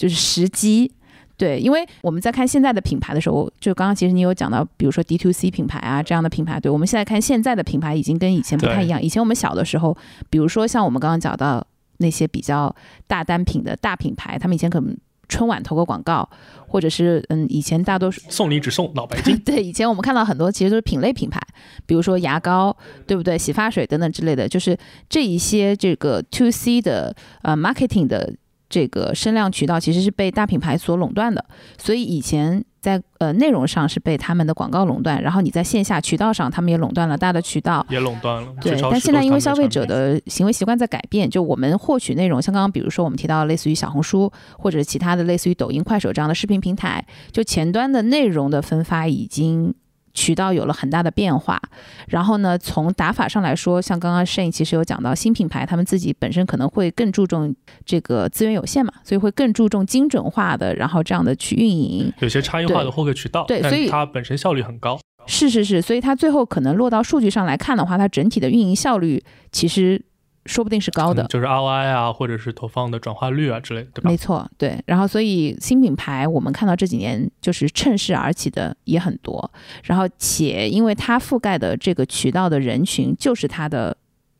[0.02, 0.90] 就是时机。
[1.36, 9.00] 对，因为我们在看现在的品牌的时候，就刚刚其实你有讲到，比如说 D to C 品牌啊这样的品牌，对我们现在看现在的品牌已经跟以前不太一样。
[9.00, 9.96] 以前我们小的时候，
[10.28, 11.64] 比如说像我们刚刚讲到
[11.98, 12.74] 那些比较
[13.06, 14.96] 大单品的大品牌，他们以前可能
[15.28, 16.28] 春晚投个广告，
[16.68, 19.36] 或者是嗯，以前大多数送礼只送脑白金。
[19.42, 21.40] 对，以前我们看到很多其实都是品类品牌，
[21.86, 23.38] 比如说牙膏，对不对？
[23.38, 24.76] 洗发水等等之类的，就是
[25.08, 28.32] 这一些这个 to C 的呃 marketing 的
[28.72, 31.44] 这个声量渠道其实是被大品牌所垄断的，
[31.76, 32.64] 所以以前。
[32.82, 38.52] 在呃内容上是被他们的广告垄断，然后你在线下渠道上，他们也垄断了大的渠道，也垄断了。
[38.60, 49.72] 对但现在因为消费者的行为习惯在改变，就我们获取内容，像刚刚比如说我们提到类似于小红书或者其他的类似于抖音、快手这样的视频平台，就前端的内容的分发已经。
[50.14, 51.60] 渠道有了很大的变化，
[52.08, 62.12] 然后呢，从打法上来说，像刚刚 Shane 其实有讲到，新品牌他们自己本身可能会更注重这个资源有限嘛，所以会更注重精准化的，然后这样的去运营。
[62.18, 64.98] 有些差异化的获客渠道，对所以它本身效率很高。
[65.26, 69.22] 是是是，所以它最后可能落到数据上来看的话，它整体的运营效率
[69.52, 70.02] 其实
[70.46, 71.24] 说不定是高的。
[71.24, 74.16] 就是 ROI 啊，或者是投放的转化率啊之类的，对吧没？
[74.16, 74.82] 错，对。
[74.86, 79.50] 然后，所以新品牌我们看到这几年就是趁势而起的也很多。
[79.84, 83.96] 然后，且因为它覆盖的这个渠道的人群就是它的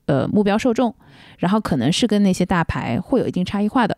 [0.06, 0.94] 呃目标受众，
[1.38, 3.96] 然后可能是跟那些大牌会有一定差异化的。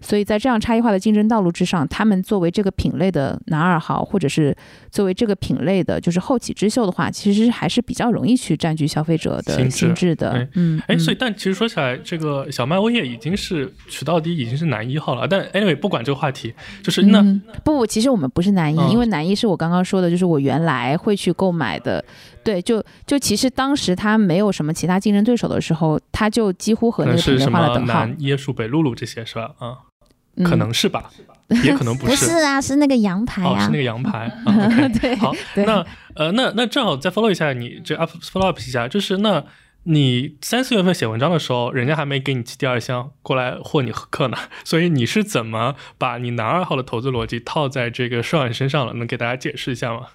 [0.00, 4.56] 所以在这样差异化的竞争道路之上，他们作为这个品类的男二号，或者是
[4.90, 10.48] 作为这个品类的就是后起之秀的话，其实还是比较容易去占据消费者的心智的对。
[10.54, 15.28] 嗯，哎，嗯所以但其实说起来，这个小麦欧叶已经是渠道第一，已经是男一号了。
[15.28, 22.04] 但 anyway，不管这个话题，就是那、嗯、不不，其实我们不是男一，嗯因为男一是我刚刚说的，就是我原来会去购买的。
[22.42, 28.16] 对，就就其实当时他没有什么其他竞争对手的时候，他就几乎和那个品类是什么画了等号南。
[28.18, 29.52] 椰树、北露露这些是吧？
[29.58, 29.76] 啊、嗯
[30.44, 31.10] 可能是吧，
[31.64, 33.76] 也可能不是不是啊，是那个羊排哦，啊是那。
[33.78, 34.26] 个羊排。
[34.46, 39.44] 啊对好，那呃，那那正好再 follow 一下你这 up follow up 一下，就是那
[39.84, 48.92] 你三四月份写文章的时候，人家还没给你寄第二箱过来获你合客呢， 所以你是怎么把你男二号的投资逻辑套在这个少爷身上了？
[48.94, 50.06] 能给大家解释一下吗？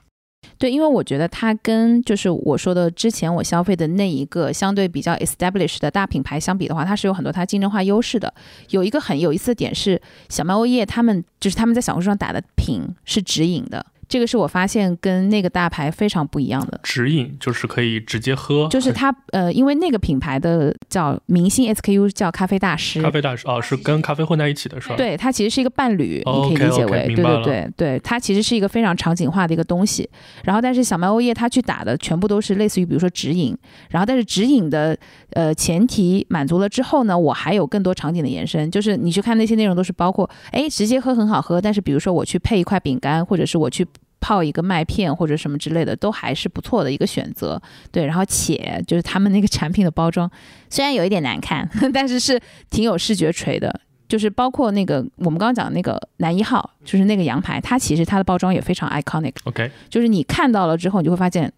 [0.58, 8.34] 对，因为我觉得它跟就是我说的之前我消费的那一个相对比较 established 的大品牌相比的话，它是有很多它竞争化优势的。
[8.70, 16.80] 有一个很有意思的点是，小麦欧叶他们就是他们在小红书上打的品是直营的，这个是我发现跟那个大牌非常不一样的。
[16.84, 30.10] 直饮就是可以直接喝，就是它呃，因为那个品牌的叫明星 SKU 叫咖啡大师，咖啡大师哦，是跟咖啡混在一起的是吧？，对，它其实是一个伴侣，哦你可以理解为，对对对对，它其实是一个非常场景化的一个东西。
[30.44, 33.58] 然后，但是小麦欧叶它去打的全部都是类似于比如说直饮，
[33.90, 34.98] 然后但是直饮的
[35.36, 43.88] 呃前提满足了之后呢，我还有更多场景的延伸，就是你去看那些内容都是包括，哎，直接喝很好喝，但是比如说我去配一块饼干，或者是我去。
[44.22, 47.62] 泡一个麦片或者什么之类的，都还是不错的一个选择。
[47.92, 50.28] 对，然后且就是他们那个产品的包装，
[50.68, 53.82] 虽然有一点难看， 但是是挺有视觉锤的。
[54.08, 59.34] 就是包括那个我们刚刚讲的那个男一号，就是那个羊排，它其实它的包装也非常 iconic。
[59.44, 61.54] OK，就是你看到了之后，你就会发现，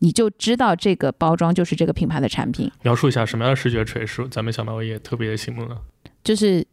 [0.00, 5.78] 你就知道这个包装就是这个品牌的产品，描述一下什么样的视觉锤是咱们小马也特别的醒目呢？
[6.22, 6.66] 就是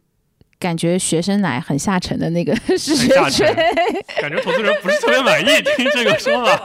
[0.64, 3.54] 感觉学生奶很下沉的那个视 很觉下沉。
[4.18, 5.44] 感觉投资人不是特别满意
[5.76, 6.56] 听这个说法。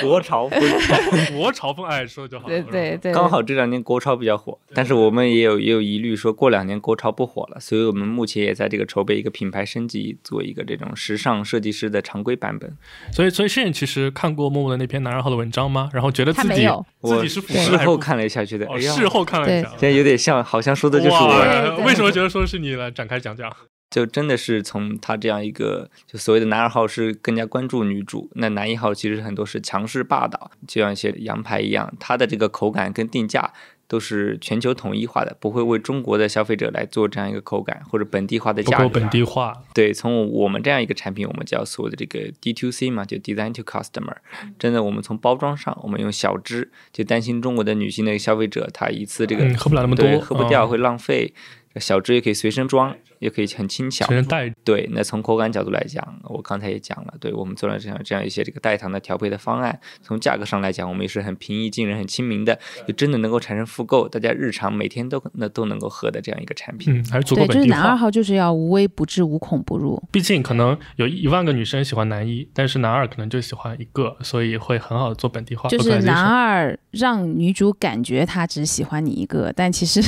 [0.00, 0.60] 国潮风。
[1.36, 2.54] 国潮风爱说就好了。
[2.54, 12.72] 对对对，刚好这两年国潮比较火，但是我们也有也有疑虑，说过两年国潮不火了，所以我们目前也在这个筹备一个品牌升级，做一个这种时尚设计师的常规版本。
[13.12, 15.90] 所以，所以其实看过默默的那篇男二号的文章吗？
[15.92, 16.68] 然后觉得自己
[17.02, 19.68] 自己是腐事后看了一下，觉得哦，哎呀，事后看了一下。
[19.70, 21.82] 现在有点像，好像说的就是我。
[21.84, 23.47] 为什么觉得说是你来展开讲讲？
[23.90, 33.50] 就真的是从他这样一个，就所谓的男二号是更加关注女主，那男一号其实很多是强势霸道，就像一些羊排一样，它的这个口感跟定价
[33.86, 38.88] 都是全球统一化的，不会为中国的消费者来做这样一个口感或者本地化的不够价格。
[38.90, 39.54] 本地化。
[39.72, 44.16] 对，从我们这样一个产品，我们叫所谓的这个 D to C 嘛，就 Design to Customer。
[44.58, 51.32] 真的，我们从包装上，我们用小支，就担心中国的女性的消费者，她一次这个、嗯，喝不了那么多，对喝不掉嗯会浪费。
[51.76, 54.16] 小支也可以随身装，也可以很轻巧随。
[54.16, 59.78] 身带对，那从口感角度来讲，我刚才也讲了，对我们做了这样这样一些这个代糖的调配的方案。
[60.02, 66.94] 从价格上来讲，我们也是很平易近人、很亲民的，就真的能够产生复购，大家日常每天都那都能够喝的这样一个产品。
[66.94, 67.70] 嗯，还是足够对，就是本地。
[67.70, 70.02] 男二号就是要无微不至、无孔不入。
[70.10, 75.68] 毕竟可能有一万个女生喜欢男一，但是男二可能就喜欢一个，所以会很好的做本地化。
[75.68, 80.00] 就是男二让女主感觉他只喜欢你一个，但其实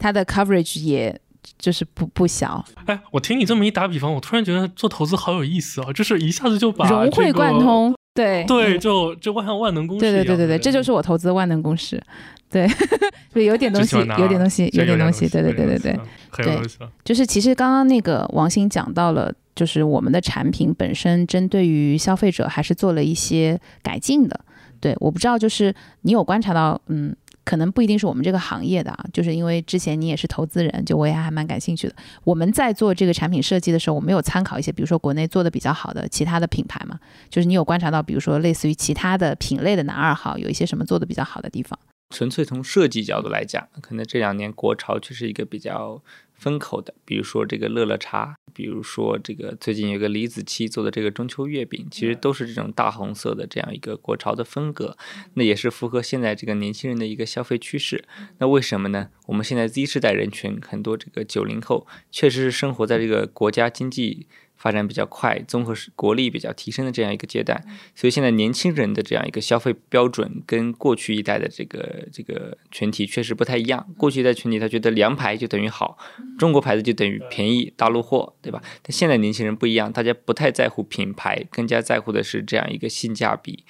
[0.00, 1.16] 他的 coverage 也
[1.58, 7.94] 就是不不小，哎，我听你这么一打比方，我突然觉得做投资好有意思啊，就是一下子就把融会贯通。
[8.12, 10.12] 对对，嗯就就万万能公式对。
[10.12, 12.02] 对对对对，这就是我投资的万能公式。
[12.50, 12.68] 对，
[13.32, 15.28] 对，有点东西有点东西，有点东西。
[15.28, 15.96] 对对对对对
[16.44, 16.60] 对。
[17.04, 24.40] 就是其实刚刚那个王鑫讲到了，就是我们的产品本身针对于消费者还是做了一些改进的。
[24.80, 31.94] 对，我不知道，就是你有观察到，嗯，可能不一定是我们这个行业的啊，就是因为之前你也是投资人，就我也还蛮感兴趣的。
[32.24, 36.98] 我们在做这个产品设计的时候，我们有参考一些，比如说国内做的比较好的其他的品牌嘛，
[37.28, 41.78] 就是你有观察到，比如说类似于其他的品类的男二号有一些什么做的比较好的地方？
[42.14, 46.02] 纯粹从设计角度来讲，可能这两年国潮却是一个比较
[46.40, 54.96] 风口的，比如说这个乐乐茶，比如说这个最近有个李子柒做的这个中秋月饼，其实都是这种大红色的这样一个国潮的风格，
[55.34, 58.02] 那也是符合现在这个年轻人的一个消费趋势。
[58.38, 59.10] 那为什么呢？
[59.26, 64.26] 我们现在 Z 世代人群很多这个九零后，确实是生活在这个国家经济。
[64.60, 67.58] 发展比较快，综合国力比较提升的这样一个阶段，
[67.94, 73.88] 所以现在年轻人的这样一个消费标准跟过去一代的这个这个群体确实不太一样。
[73.96, 75.96] 过去一代群体他觉得洋牌就等于好，
[76.38, 78.60] 中国牌子就等于便宜大陆货，对吧？
[78.82, 83.64] 但现在年轻人不一样，大家不太在乎品牌，更加在乎的是这样一个性价比。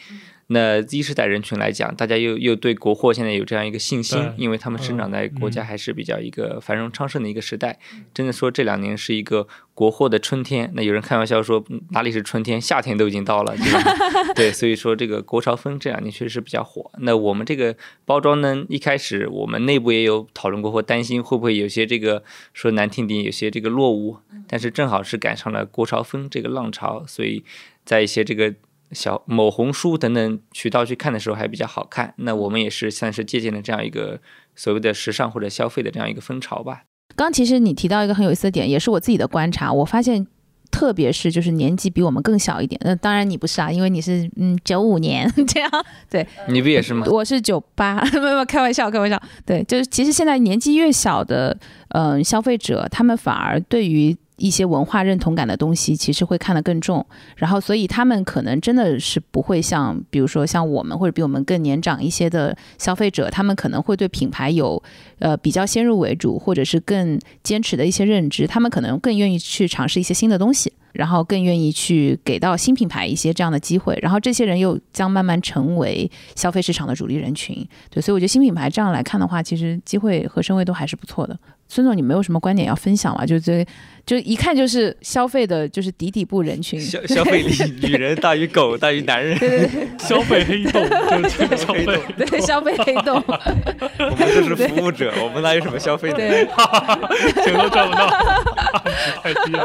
[0.53, 7.79] 那 Z 世代人群来讲，大家又又对国货现在有这样一个信心，因为他们生长在国家还是比较一个繁荣昌盛的一个时代。
[8.13, 10.69] 真的说这两年是一个国货的春天。
[10.75, 13.57] 那有人开玩笑说嗯哪里是春天，夏天都已经到了。
[13.57, 16.91] 这个 对，所以说这个国潮风这两年确实是比较火。
[16.99, 24.17] 那我们这个包装呢，一开始我们内部也有讨论过，或担心会不会有些这个说难听点，有些这个落伍。
[24.49, 27.45] 但是正好是赶上了国潮风这个浪潮，所以
[27.85, 28.53] 在一些这个。
[28.93, 34.21] 小某红书等等渠道去看的时候还比较好看，那我们也是算是借鉴了这样一个
[34.55, 36.83] 所谓的时尚或者消费的这样一个风潮吧。
[37.17, 40.27] 刚其实你提到一个很有意思的点，也是我自己的观察，我发现。
[40.73, 45.69] 特别是就是年纪比我们更小一点，那当然你不是啊，因为你是嗯九五年 这样，
[46.09, 47.05] 对你不也是吗？
[47.11, 51.51] 我是九八， 没有没有开玩笑开玩笑，对，就是其实现在年纪越小的
[51.89, 64.83] 嗯、呃消费者，他们反而对于一些文化认同感的东西，其实会看得更重，然后所以他们可能真的是不会像比如说像我们或者比我们更年长一些的消费者，他们可能会对品牌有
[65.19, 70.73] 呃比较先入为主或者是更坚持的一些认知，他们可能更愿意去尝试一些新的东西。
[70.93, 77.65] 然后更愿意去给到新品牌一些这样的机会，然后这些人又将慢慢成为消费市场的主力人群。
[77.91, 81.39] 对，所以我觉得新品牌这样来看的话，其实机会和身位都还是不错的。
[81.69, 83.25] 孙总，你没有什么观点要分享吗？
[83.25, 83.65] 就这，
[84.11, 89.99] 就一看就是消费的，就是底底部人群，消消费力，女人大于狗大于男人，对对对。
[90.01, 90.83] 消费黑洞，
[91.23, 91.85] 就是消费。
[92.17, 96.17] 对对，消费黑洞，我们就是服务者，我们哪有什么消费的？
[96.17, 96.45] 对，
[97.45, 98.11] 钱都赚不到，
[98.85, 99.65] 值太低了。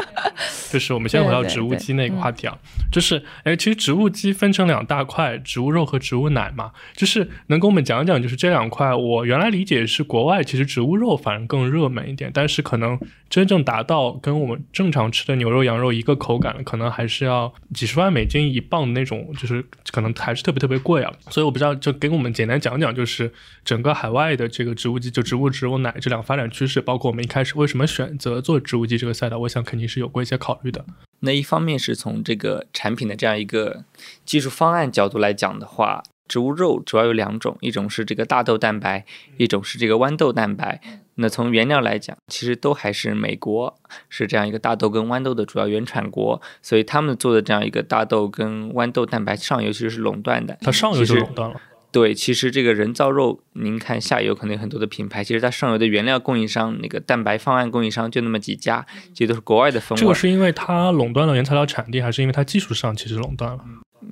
[0.70, 2.56] 就是我们先回到植物对基那个话题啊，
[2.92, 12.96] 就是哎，其实植物基分成两大块，植物肉和植物奶嘛，就是能跟我们讲讲，就是这两块，我原来理解是国外其实植物肉反而更热门一点，但是可能
[13.28, 21.12] 真正达到跟我们正常吃的牛肉、羊肉一个口感，可能还是要几十万美金一磅的那种，就是可能还是特别特别贵啊。
[21.30, 23.32] 所以我不知道，就给我们简单讲讲，就是
[23.64, 30.84] 整个海外的这个植物基，就植物、植物奶这两个发展趋势，包括我们一开始为什么选择做植物基这个赛道，我想肯定是有过一些考虑的。
[31.20, 33.84] 那一方面是从这个产品的这样一个
[34.24, 39.04] 技术方案角度来讲的话，植物肉主要有两种，一种是这个大豆蛋白，
[39.38, 40.80] 一种是这个豌豆蛋白。
[41.16, 50.56] 那从原料来讲，其实都还是美国是这样一个大豆跟豌豆的主要原产国，所以他们做的这样一个大豆跟豌豆蛋白上游其实是垄断的。
[50.60, 51.60] 它上游其实就垄断了。
[51.92, 60.00] 对，其实这个人造肉，您看下游可能有很多的品牌，其实它上游的原料供应商，那个蛋白方案供应商就那么几家，其实都是国外的风味。
[60.02, 63.60] 这个是因为它垄断了原材料产地，还是因为它技术上其实垄断了？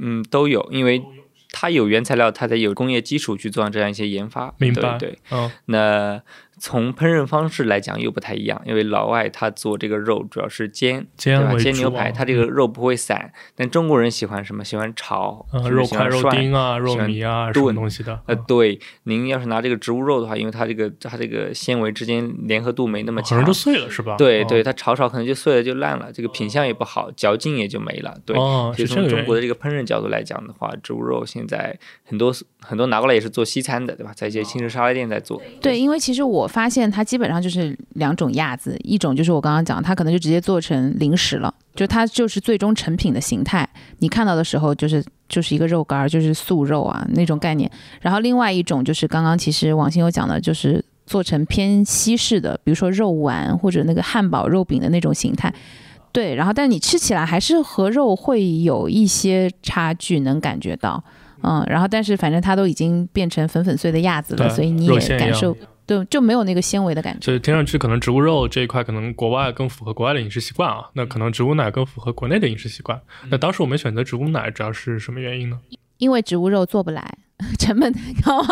[0.01, 1.05] 嗯，都有，因为
[1.53, 4.55] 它有原材料，它才有工业基础去做这样一些研发。
[4.57, 4.97] 明白？
[4.97, 6.23] 对对，嗯，那
[6.59, 11.55] 从烹饪方式来讲又不太一样，因为老外他做这个肉主要是煎，对吧？
[11.59, 13.33] 煎牛排，啊它这个肉不会散。
[13.57, 14.65] 但中国人喜欢什么？
[14.65, 18.21] 喜欢炒，嗯，肉块、肉丁啊、肉喜欢糜啊，什么炖东西的？
[18.27, 24.13] 呃，嗯对，您要是拿这个植物肉的话，因为它这个它这个纤维之间联合度没那么强可能就，碎了，是吧？
[24.13, 28.17] 哦对对，它炒炒可能就碎了就烂了，这个品相也不好，嚼劲也就没了。
[28.25, 29.25] 对，哦，其实从中。
[29.25, 32.31] 国的这个烹饪角度来讲的话，植物肉现在很多
[32.65, 34.13] 很多拿过来也是做西餐的，对吧？
[34.17, 35.41] 在一些轻食沙拉店在做。
[35.61, 47.71] 对，因为其实我发现它基本上就是两种亚子，一种就是我刚刚讲，它可能就直接做成零食了，就它就是最终成品的形态，你看到的时候就是就是一个肉干儿，就是素肉啊那种概念。
[48.01, 55.53] 然后另外一种就是刚刚其实王鑫有讲的，就是做成偏西式的，比如说肉丸或者那个汉堡肉饼的那种形态。
[56.13, 61.03] 对，然后但你吃起来还是和肉会有一些差距，能感觉到。
[61.45, 67.21] 嗯，然后但是反正它都已经变成粉粉碎的亚子了，所以你也感受对，就没有那个纤维的感觉。
[67.21, 72.99] 就是听上去可能植物肉这一块可能国外更符合国外的饮食习惯啊，那可能植物奶更符合国内的饮食习惯。
[73.23, 75.59] 嗯那当时我们选择植物奶主要是什么原因呢？
[75.99, 77.19] 因为植物肉做不来，
[77.59, 78.49] 成本太高啊。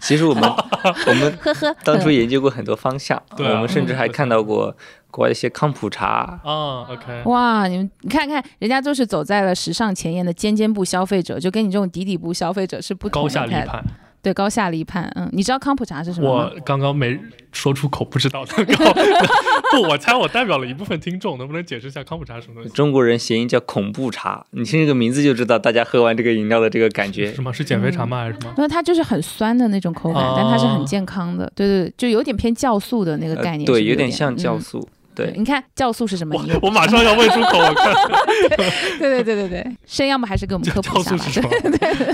[0.00, 0.42] 其实我们
[1.06, 4.74] 我们呵呵，当初研究过很多方向，对啊我们甚至还看到过
[5.10, 6.40] 国外的一些康普茶。
[6.44, 13.84] 啊，OK，哇，你们你看看，人家都是走在了时尚前沿的尖尖部消费者，就跟你这种底底部消费者是不同高下立判。
[14.20, 15.10] 对，高下立判。
[15.14, 16.60] 嗯，你知道康普茶是什么吗我？
[16.62, 17.16] 刚刚没
[17.52, 18.92] 说出口，不知道的高。
[19.70, 22.68] 不，我猜我代表了一部分听众，能不能解释一下康普茶是什么东西？
[22.70, 27.40] 中国人谐音叫恐怖茶，你听这个名字就知道大家喝完这个饮料的这个感觉是。
[27.40, 27.52] 吗？
[27.52, 28.22] 是减肥茶吗？
[28.22, 28.52] 还是什么？
[28.58, 31.50] 因为它就是很酸的那种口感，哦但它是很健康的。
[31.54, 33.60] 对对，就有点偏酵素的那个概念。
[33.60, 34.88] 呃对，有点像酵嗯素。
[35.18, 36.40] 对，你看酵素是什么？
[36.62, 37.92] 我马上要问出口，我看
[38.98, 41.18] 对对对对对，生要么还是给我们科普酵一下吧。
[41.18, 41.42] 素是什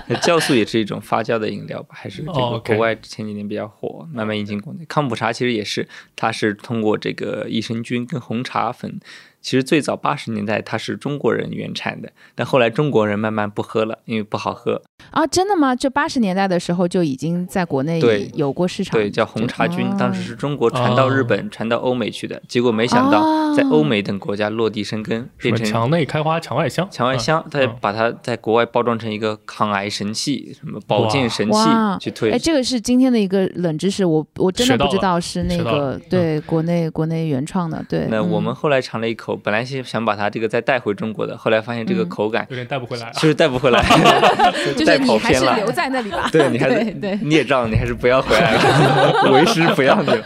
[0.09, 0.16] 么？
[0.22, 1.90] 酵素也是一种发酵的饮料吧？
[1.92, 4.84] 还是这哦个国外前几年比较火，慢慢引进国内。
[4.86, 5.86] 康普茶其实也是，
[6.16, 8.98] 它是通过这个益生菌跟红茶粉。
[9.45, 14.80] 其实最早八十年代它是中国人原产的，但后来中国人慢慢不喝了，因为不好喝。
[15.11, 15.76] 啊，真的吗？
[15.76, 18.01] 就八十年代的时候就已经在国内
[18.32, 26.88] 有过市场，对，叫红茶菌，当时哦是中国传到日本、传到欧美去的，结果没想到在欧美等国家落地生根，什么变成墙内开花墙外香？
[26.90, 31.59] 墙外香，他嗯把它在国外包装成一个抗癌神器，什么保健神器
[32.01, 32.38] 去推哎，。
[32.38, 38.07] 这个是今天的一个冷知识，我我真的不知道是那个对国内国内原创的，对。
[38.11, 43.11] 那我嗯们后来尝了一口，本来是想把它这个再带回中国的，后来发现这个嗯口感有点带不回来。
[43.14, 43.82] 其实带不回来，
[44.76, 45.55] 就是你还跑偏了。
[45.55, 46.28] 是留在那里吧。
[46.32, 46.85] 对，你还是
[47.22, 50.18] 孽障，你还是不要回来了， 为师不要你了。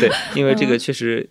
[0.00, 1.28] 对，因为这嗯个确实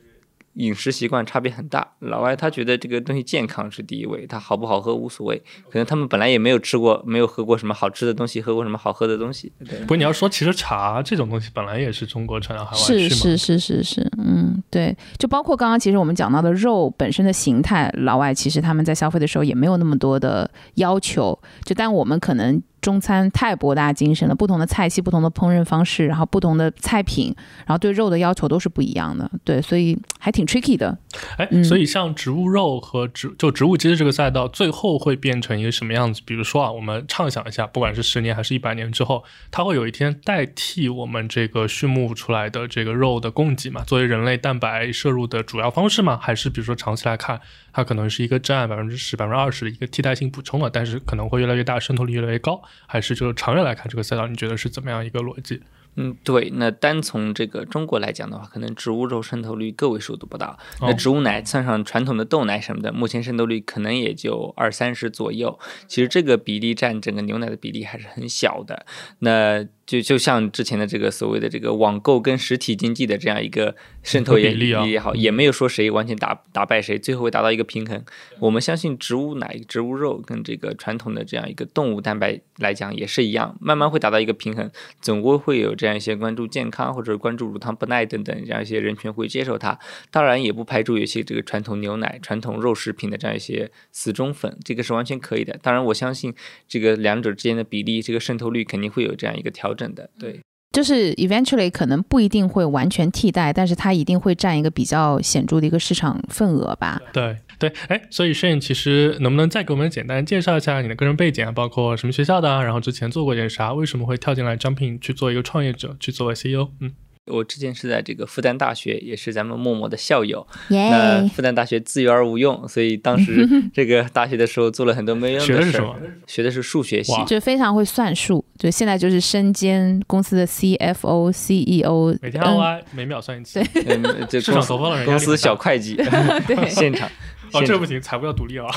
[0.53, 1.87] 饮食习惯差别很大。
[1.99, 5.41] 老外他觉得这个东西健康是第一位，他好不好喝无所谓。
[5.69, 9.51] 可能他们本来也没有吃过，没有喝过什么好吃的东西，喝过什么好喝的东西。
[9.67, 12.77] 对不，过你要说，其实茶这种东西本来也是中国传到海外。
[12.77, 27.33] 是是是是是，嗯，对，就包括刚刚其实我们讲到的肉本身的形态，老外其实他们在消费的时候也没有那么多的要求，就但我们可能中餐太博大精深了，不同的菜系、不同的烹饪方式，然后不同的菜品，
[27.65, 29.29] 然后对肉的要求都是不一样的。
[29.43, 30.97] 对，所以还挺 tricky 的。
[31.37, 36.21] 哎，嗯所以像植物肉和植就植物基的这个赛道，最后会变成一个什么样子？
[36.25, 46.17] 比如说啊，我们畅想一下，不管是十年还是一百年之后，它会有一天代替我们这个畜牧出来的这个肉的供给嘛，作为人类蛋白摄入的主要方式吗？
[46.21, 47.41] 还是比如说长期来看，
[47.73, 52.61] 它可能是一个占百分之十、百分之二十的一个替代性补充了，但是可能会越来越大，渗透率越来越高？
[52.87, 55.61] 还是就是长远来看，这个赛道你觉得是怎么样一个逻辑？
[55.95, 56.51] 嗯，对。
[56.53, 60.57] 那单从这个中国来讲的话，可能植物肉渗透率个位数都不到。
[60.79, 65.59] 那哦植物奶算上传统的豆奶什么的，目前渗透率可能也就二三十左右。
[65.87, 68.85] 其实这个比例占整个牛奶的比例还是很小的。
[69.19, 78.05] 那就就像之前的这个所谓的这个网购跟实体经济的这样一个渗透也比例啊也好，也没有说谁完全打打败谁，最后会达到一个平衡。
[78.39, 84.69] 我们相信植物奶、植物肉跟这个传统的这样一个动物蛋白来讲也是一样，慢慢会达到一个平衡，
[85.01, 89.79] 总归会有这样一些关注健康或者关注乳糖不耐等等这样一些人群会接受它。
[90.11, 95.57] 当然，也不排除有些这个传统牛奶、传统肉食品的这样一些死忠粉，这个是完全可以的。
[95.63, 96.31] 当然，我相信
[96.67, 100.09] 这个两者之间的比例，这个渗透率肯定会有这样一个调整的。
[100.19, 100.39] 对。
[100.71, 107.01] 就是 eventually 可能不一定会完全替代，但是它一定会占一个比较显著的一个市场份额吧。
[107.11, 116.69] 对对，哎，所以 Shane 其实能不能再给我们简单介绍一下你的个人背景啊，包括什么学校的啊，然后之前做过点啥，为什么会跳进来 Jumping 去做一个创业者，去作为 CEO？
[116.79, 116.93] 嗯，
[117.29, 120.45] 我之前是在这个复旦大学，也是咱们默默的校友。
[120.69, 121.27] 那！
[121.29, 125.95] 复旦大学自由而无用，所以当时 这个大学的时候做了很多没用的事学的是什么？
[126.27, 127.13] 学的是数学系。
[127.25, 135.95] 就非常会算数，就现在就是身兼公司的 CFO、CEO，每天 ROI、每秒算一次，对嗯，这市公司场投放的人公司力很大小会计，
[136.47, 137.09] 对现场。
[137.53, 138.67] 哦，这不行，财务要独立啊，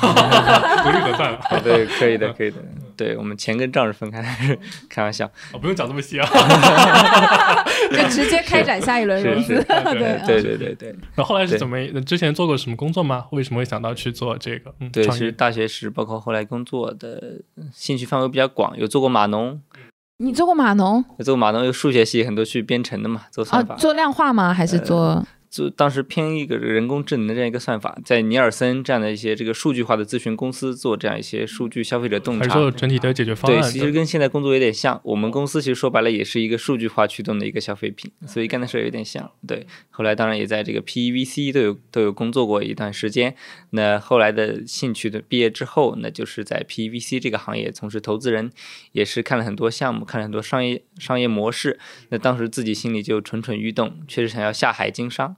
[0.82, 1.40] 独立核算了。
[1.62, 2.56] 对，可以的，可以的。
[2.96, 4.58] 对我们钱跟账是分开的，
[4.88, 5.26] 开玩笑。
[5.52, 6.26] 哦，不用讲这么细啊。
[7.90, 9.62] 就直接开展下一轮融资。
[9.64, 9.92] 对啊
[10.26, 11.78] 对对对对那后来是怎么？
[12.02, 13.26] 之前做过什么工作吗？
[13.32, 14.72] 为什么会想到去做这个？
[14.80, 17.40] 嗯，对，创业是大学时，包括后来工作的
[17.72, 19.60] 兴趣范围比较广，有做过码农，
[20.18, 23.74] 你做过码农有做过码农，有数学系很多去编程的嘛，做啊算法。？
[23.76, 24.52] 做量化吗？
[24.54, 25.24] 还是做？
[25.52, 32.70] 就当时偏一个人工智能的这样一个算法，在尼尔森这样的一些这个数据化的咨询公司做这样一些数据消费者洞察还是做。
[32.70, 34.98] 整体的解决方对，其实跟现在工作有点像。
[35.04, 39.30] 我们公司其实说白了也是一个数据化驱动的一个消费品，所以干的事儿有点像。
[39.46, 43.36] 对，后来当然也在这个 PEVC 都有都有工作过一段时间。
[43.70, 48.50] 那后来的兴趣的毕业之后，那就是在 PEVC 这个行业从事投资人，
[48.92, 51.78] 也是看了很多项目，看了很多商业商业模式。
[52.08, 55.36] 那当时自己心里就蠢蠢欲动，确实想要下海经商。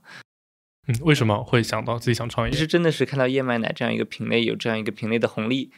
[0.86, 2.52] 嗯，为什么会想到自己想创业？
[2.52, 5.70] 其实真的是看到燕麦奶这样一个品类有这样一个品类的红利，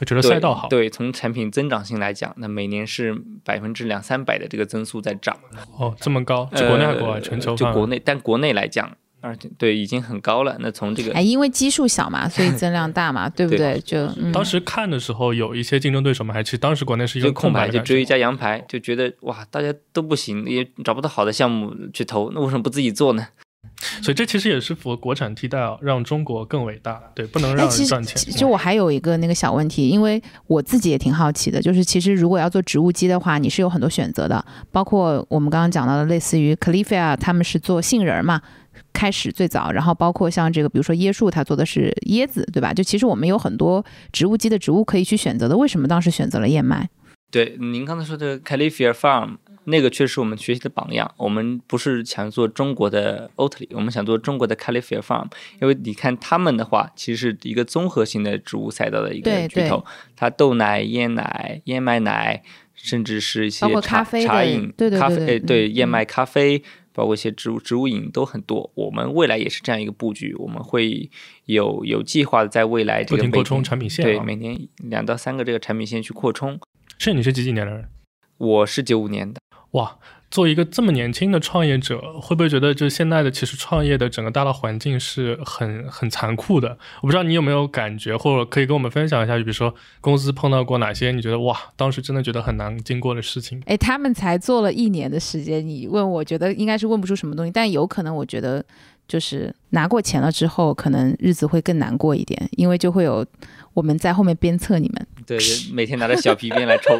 [0.00, 0.68] 我觉得赛道好。
[0.68, 3.14] 对，从产品增长性来讲，那每年是
[3.44, 5.36] 百分之两三百的这个增速在涨。
[5.78, 7.14] 哦，这么高，就国内还是国外？
[7.14, 7.56] 呃全球？
[7.56, 10.56] 就国内，但国内来讲，而且对已经很高了。
[10.60, 13.80] 那从这个哎，因为基数小嘛，所以增量大嘛， 对不对？
[13.80, 16.34] 就嗯当时看的时候有一些竞争对手们？
[16.34, 23.26] 还去当时国内是一个空白，就追一家羊排，就觉得哇，大家都不行，也找不到好的项目去投，那为什么不自己做呢？
[24.02, 27.00] 所以这其实也是符合国产替代啊，让中国更伟大。
[27.14, 28.16] 对，不能哎，让赚钱。
[28.16, 38.42] 其实我还有一个那个小问题，因为我自己也挺好奇的，就是其实如果要做植物基的话，你是有很多选择的，包括我们刚刚讲到的，类似于 Califia 他们是做杏仁儿嘛。
[38.92, 42.72] 开始最早，然后包括像这个，比如说椰树，它做的是椰子，对吧？
[42.72, 45.56] 就其实我们有很多植物基的植物可以去选择的。
[45.56, 46.88] 为什么当时选择了燕麦？
[47.30, 49.36] 对，您刚才说的 Califia Farm
[49.68, 51.10] 那个确实是我们学习的榜样。
[51.16, 55.28] 我们不是想做中国的 Oatly，我们想做中国的 Califia Farm，
[55.60, 59.84] 因为你看他们的话，其实是一个综合性的植物赛道的一个巨头，
[60.16, 62.42] 它豆奶、燕奶、燕麦奶，
[62.74, 66.62] 甚至是一些茶咖啡茶饮、对对对咖啡，对哎对，嗯燕麦咖啡。
[66.90, 71.08] 包括一些植物植物饮都很多，我们未来也是这样一个布局，我们会
[71.44, 76.58] 有有计划的在未来这个每不停扩充产品线啊对每年两到三个这个产品线去扩充。
[76.98, 77.88] 是你是几几年的人？
[78.38, 79.40] 我是九五年的。
[79.72, 79.98] 哇，
[80.30, 86.78] 做一个这么年轻的创业者，会不会觉得就现在的其实创业的整个大的环境是很很残酷的？
[87.02, 93.62] 我不知道你有没有感觉，或者可以跟我们分享一下，就比如说公司碰到过哪些你觉得哇，当时真的觉得很难经过的事情？
[93.66, 98.64] 哎，他们才做了一年的时间，你问我觉得应该是问不出什么东西，但有可能我觉得
[99.08, 103.26] 就是拿过钱了之后，可能日子会更难过一点，因为就会有
[103.72, 105.06] 我们在后面鞭策你们。
[105.26, 105.38] 对，
[105.72, 106.98] 每天拿着小皮鞭来抽。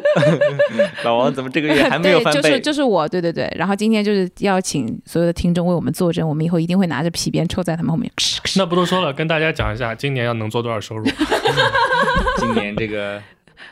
[1.04, 2.40] 老王怎么这个月还没有 翻倍？
[2.40, 3.50] 对，就是就是我，对对对。
[3.56, 8.10] 然后今天就是要请所有的听众为我们作证，我们以后一定会拿着皮鞭抽在他们后面。
[8.56, 11.06] 那不多说了，跟大家讲一下，今年要能做多少收入？
[12.38, 13.22] 今年这个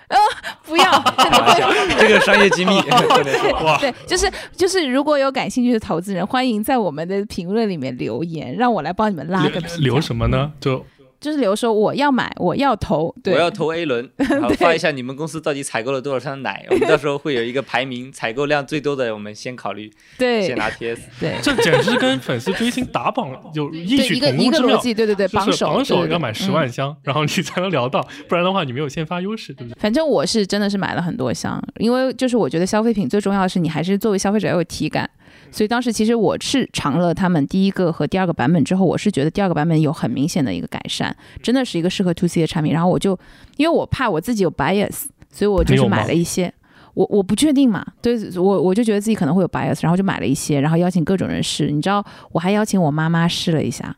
[0.65, 1.73] 不要，真的不要。
[1.99, 2.81] 这个商业机密
[3.81, 9.83] 对，就是就是，如果有感兴趣的投资人，欢迎在我们的评论里面留言，让我来帮你们拉个皮。
[9.83, 10.53] 留什么呢？
[10.61, 10.85] 就
[11.21, 20.47] 就是留说我要买，我要投，对，我要投 A 轮， 然后发一下你们公司到底采购了多少箱奶，我们到时候会有一个 排名，采购量最多的我们先考虑，对。
[20.47, 20.99] 先拿 TS。
[21.19, 21.37] 对。
[21.43, 24.69] 这简直是跟粉丝追星打榜有异对，曲一个同工之妙。
[24.69, 29.79] 一个逻辑，对对对，榜首榜首要买十万箱，然后你才能聊到，不然的话你没有先发优势，对不对？
[29.81, 35.09] 反正我是真的是买了很多箱，因为就是我觉得消费品最重要的是你还是作为消费者要有体感，
[35.57, 42.75] 所以当时其实我是尝了他们第一个和第二个版本之后，我是觉得第二个版本有很明显的一个改善，真的是一个适合 to C 的产品。
[42.75, 43.19] 然后我就
[43.57, 46.53] 因为我怕我自己有 bias，所以我就是买了一些。
[46.93, 51.71] 我我不确定嘛，对我我就觉得自己可能会有 bias，然后就买了一些，然后邀请各种人试。
[51.71, 53.97] 你知道，我还邀请我妈妈试了一下，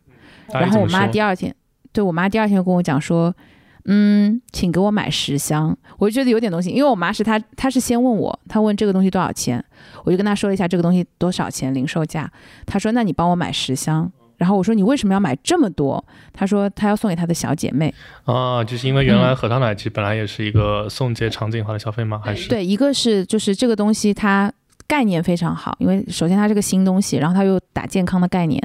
[0.53, 1.53] 然后我妈第二天，
[1.93, 3.35] 对我妈第二天就跟我讲说，
[3.91, 5.77] 嗯，请给我买十箱。
[5.97, 9.65] 我就觉得有点东西，因为我妈是她，她是先问我，她问这个东西多少钱，
[10.05, 12.31] 我就跟她说了一下这个东西多少钱零售价。
[12.67, 14.11] 她说那你帮我买十箱。
[14.37, 16.05] 然后我说你为什么要买这么多？
[16.33, 17.93] 她说她要送给她的小姐妹。
[18.25, 22.21] 啊，就是因为原来核桃奶其实本来也是一个送节场景化的消费吗？
[22.25, 24.53] 还是对，一个是就是这个东西它
[24.87, 28.63] 概念非常好，因为首先它是个新东西，然后它又打健康的概念，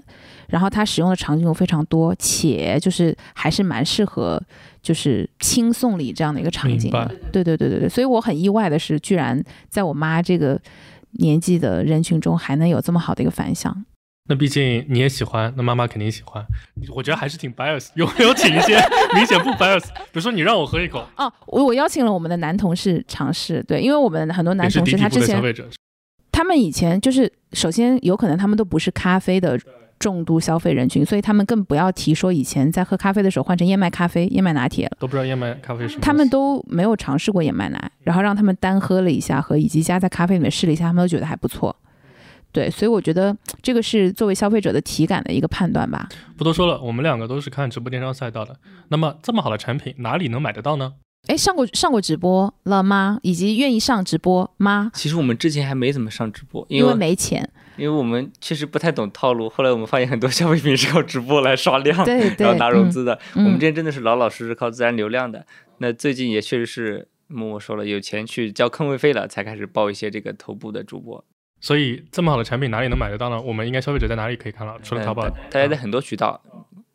[0.48, 4.42] 然后它使用的场景又非常多，且就是还是蛮适合
[4.82, 6.92] 就是轻送礼这样的一个场景。
[7.32, 10.60] 对对对对对，所以我很意外的是，居然在我妈这个
[11.20, 13.86] 年纪的人群中还能有这么好的一个反响。
[14.30, 16.42] 那毕竟你也喜欢，那妈妈肯定喜欢。
[16.96, 18.80] 我觉得还是挺 bias，有没有请一些
[19.14, 19.84] 明显不 bias？
[20.12, 25.44] 比如说你让我喝一口，哦，我我邀请了我们的男同事尝试，对，因为我们很多男同事他之前
[26.32, 29.60] 他们以前就是，首先有可能他们都不是咖啡的
[30.00, 34.98] 重度消费人群，所以他们更不要提说以前在喝咖啡的时候换成燕麦咖啡、燕麦拿铁了。
[35.00, 36.02] 都不知道燕麦咖啡是什么。
[36.02, 41.76] 他们都没有尝试过燕麦奶，然后让他们单喝了一下，和以及加在咖啡里面试了一下，他们都觉得还不错。
[42.52, 46.08] 对，所以我觉得这个是作为消费者的体感的一个判断吧。
[46.38, 48.56] 不多说了，我们两个都是看直播电商赛道的。
[48.90, 50.94] 那么这么好的产品，哪里能买得到呢？
[51.28, 53.18] 哎，上过上过直播了吗？
[53.24, 54.92] 以及愿意上直播吗？
[54.94, 57.50] 其实我们之前还没怎么上直播，因因为为没钱。
[57.78, 59.50] 因为我们确实不太懂套路。
[59.50, 63.18] 后来我们发现很多消费品是靠直播来刷量，对对，然后拿融嗯资的。
[63.36, 65.46] 嗯我们之前真的是老老实实靠自然流量的。
[65.78, 71.24] 那最近也确实是默默说了，有钱去交坑位费了，才开始报一些这个头部的主播。
[71.62, 73.42] 所以这么好的产品哪里能买得到呢？
[73.42, 74.78] 我们应该消费者在哪里可以看到？
[74.80, 76.40] 除了淘宝，嗯大家在很多渠道，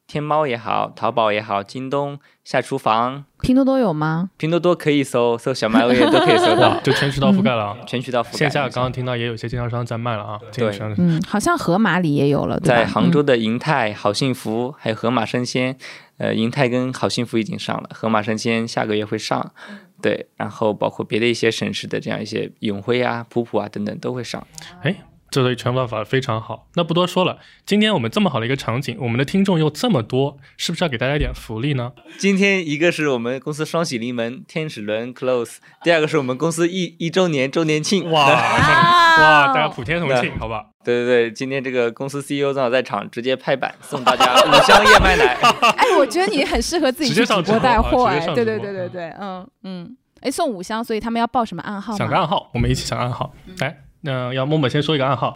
[0.09, 4.31] 天猫也好，淘宝也好，京东、下厨房、拼多多有吗？
[4.39, 7.77] 拼多多可以搜，搜小麦欧耶都可以搜到， 就全渠道覆盖了啊。
[7.87, 8.39] 全渠道覆盖。
[8.39, 12.59] 线下刚刚听到也有一些经销商在卖了啊，经销商嗯，好像盒马里也有了？
[12.61, 15.77] 在杭州嗯的银泰、好幸福，还有盒马生鲜，
[16.17, 19.53] 呃，银泰跟好幸福已经上了，盒马生鲜下个月会上，
[20.01, 24.47] 对，然后包括别的一些省市的这样一些永辉啊、普普啊等等都会上。
[24.83, 24.97] 哎，
[25.31, 26.67] 这对全方法非常好。
[26.75, 31.93] 那不多说了，今天我们这么好的一个场景，我们的听众又这么多，是不是要给大家一点福利呢？
[32.19, 38.11] 今天一个是我们公司双喜临门，天使轮 close，第二个是我们公司一一周年周年庆。
[38.11, 40.67] 哇哇，大家普天同庆，好吧？
[40.85, 45.35] 对对对，今天这个公司 CEO 正好在场，直接拍板送大家 五箱燕麦奶。
[45.77, 51.99] 哎，我觉得你很适合自己直接去直播上直播啊带货，哎，对对对对对，嗯嗯，哎，送五箱，所以他们要报什么暗号吗？
[51.99, 53.35] 想个暗号，我们一起想暗号。
[53.59, 55.35] 来，那要默默先说一个暗号。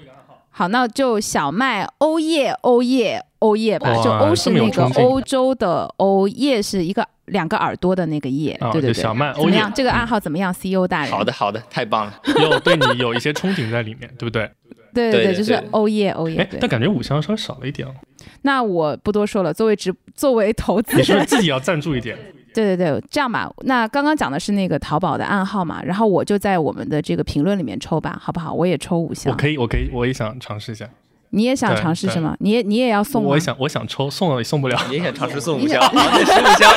[0.54, 9.72] 好，那就小麦欧耶欧耶欧耶吧，就欧是那个欧洲的欧，耶是一个两个耳朵的那个叶，啊对对对，小麦欧耶怎么样？
[9.74, 12.20] 这个暗号怎么样？CEO 大人，好的，好的，太棒了。
[12.38, 14.50] 又对你有一些憧憬在里面，对不对？
[14.92, 16.68] 对对对，就是对对对欧耶欧耶哎，但。
[16.68, 17.94] 感觉五箱稍微少了一点哦。
[18.42, 22.18] 那我不多说了，作为直作为投资你是不是，自己要赞助一点？
[22.54, 28.52] 对对对，这样吧，那刚刚讲的是那个淘宝的暗号嘛，然后我就在我们的这个评论里面抽吧，好不好？
[28.52, 29.32] 我也抽五我。
[29.34, 30.88] 可以，我可以，我也想尝试一下。
[31.34, 32.36] 你也想尝试什么？
[32.40, 33.30] 你也你也要送吗？
[33.30, 34.78] 我也想，我想抽，送了也送不了。
[34.88, 36.70] 你也想尝试送五箱，十五箱。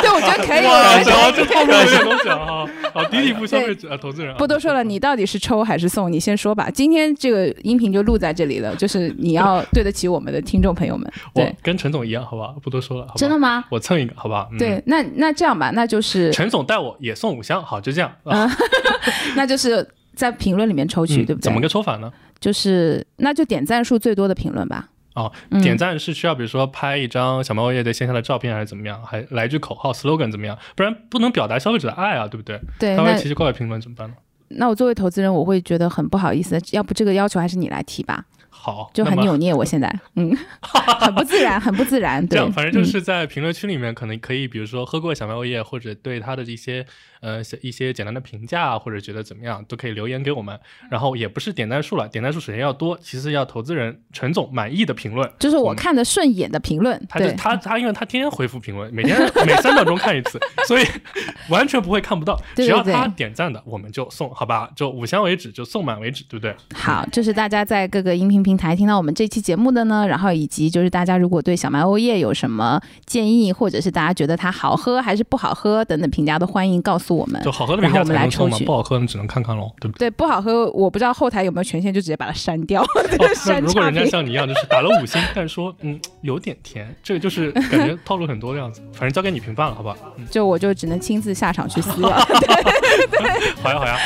[0.00, 1.32] 对，我觉得可以，哇。
[1.32, 2.36] 这这后面有点东西啊！
[2.46, 6.10] 好好，第一步消费者、呃投资人啊，不多说了，你到底是抽还是送？
[6.10, 6.70] 你先说吧。
[6.70, 11.12] 今天这个音频就录在这里了，就是你要对得起我们的听众朋友们。
[11.34, 12.54] 我对，跟陈总一样，好吧？
[12.62, 13.64] 不多说了，真的吗？
[13.70, 14.46] 我蹭一个，好吧？
[14.52, 18.10] 嗯、对，，那那这样吧，那就是陈总带我也送五箱，好，就这样。
[18.22, 18.56] 啊啊，
[19.34, 21.44] 那就是在评论里面抽取，对不对？
[21.44, 22.10] 嗯怎么个抽法呢？
[22.40, 24.88] 就是那就点赞数最多的评论吧。
[25.14, 29.02] 哦，嗯点赞是需要比如说拍一张小猫叶的线下的照片，还是怎么样？
[29.02, 30.58] 还来句口号 slogan 怎么样？
[30.74, 32.60] 不然不能表达消费者的爱啊，对不对？
[32.78, 34.14] 对，他会那奇奇怪怪评论怎么办呢？
[34.48, 36.60] 那我作为投资人，我会觉得很不好意思。
[36.72, 39.52] 要不这个要求还是你来提吧，好，就很扭捏。
[39.52, 42.24] 我现在，嗯， 很不自然，很不自然。
[42.26, 46.86] 对，这样，反正就嗯是在评论区里面，可能可以，比如说喝过小麦欧叶，或者对它的一些
[47.26, 50.56] 呃一些简单的评价或者觉得怎么样，都可以留言给我们。
[50.88, 57.04] 然后也不是点赞数了，点赞数首先要多，其次要投资人陈总满意的评论，就是我看的顺眼的评论。
[57.08, 60.84] 他就他他，因为他天天回复评论，每天每三秒钟看一次，所以
[61.50, 62.40] 完全不会看不到。
[62.54, 64.70] 只要他点赞的，我们就送，好吧？
[64.76, 66.54] 就五箱为止，就送满为止，对不对？
[66.74, 77.40] 好，就是大家在各个音频平台听到我们这期节目的呢，然后以及就是大家如果对小麦欧叶有什么建议，或者是大家觉得它好喝还是不好喝等等评价，都欢迎告诉我们。
[77.42, 80.08] 就好喝的评价我们来抽取，不好喝你只能看看喽，对不对？
[80.08, 82.84] 对，不好喝，我不知道后台有没有权限，就直接把它删掉。
[83.46, 88.82] 那如果人家像你一样，就是打了五星， 但是说嗯有点甜，这个就是感觉套路很多的样子。
[88.92, 89.96] 反正交给你评判了，好不好？
[90.30, 92.16] 就我就只能亲自下场去撕了。
[93.62, 93.98] 好呀好呀。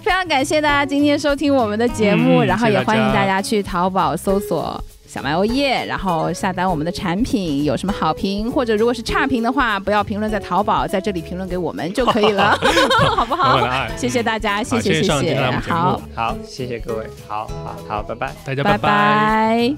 [0.00, 7.64] 非常感谢大家今天收听我们的节目，然后也欢迎大家去淘宝搜索小麦欧耶，然后下单我们的产品。
[7.64, 12.54] 有什么好评或者如果是差评的话，不要评论在淘宝，在这里评论给我们就可以了，
[13.16, 13.58] 好不好？
[13.96, 19.74] 谢谢大家，谢谢谢谢，好好谢谢各位，好好好，拜拜，大家拜拜。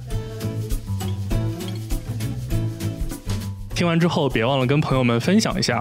[3.73, 5.81] 听完之后别忘了跟朋友们分享一下，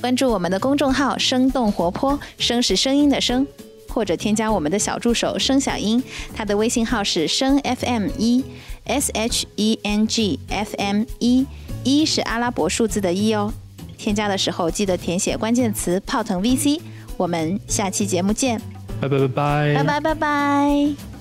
[0.00, 3.46] 关注我们的公众号“生动活泼”，声是声音的声。
[3.90, 6.00] 或者添加我们的小助手声小英，
[6.32, 8.44] 他的微信号是声 FM 一
[8.88, 11.46] sheng fm 一
[11.84, 13.52] 一是阿拉伯数字的一哦。
[13.96, 16.80] 添加的时候记得填写关键词泡腾 vc
[17.16, 18.60] 我们下期节目见。
[19.00, 19.74] 拜拜拜拜。
[19.74, 21.18] 拜拜拜拜。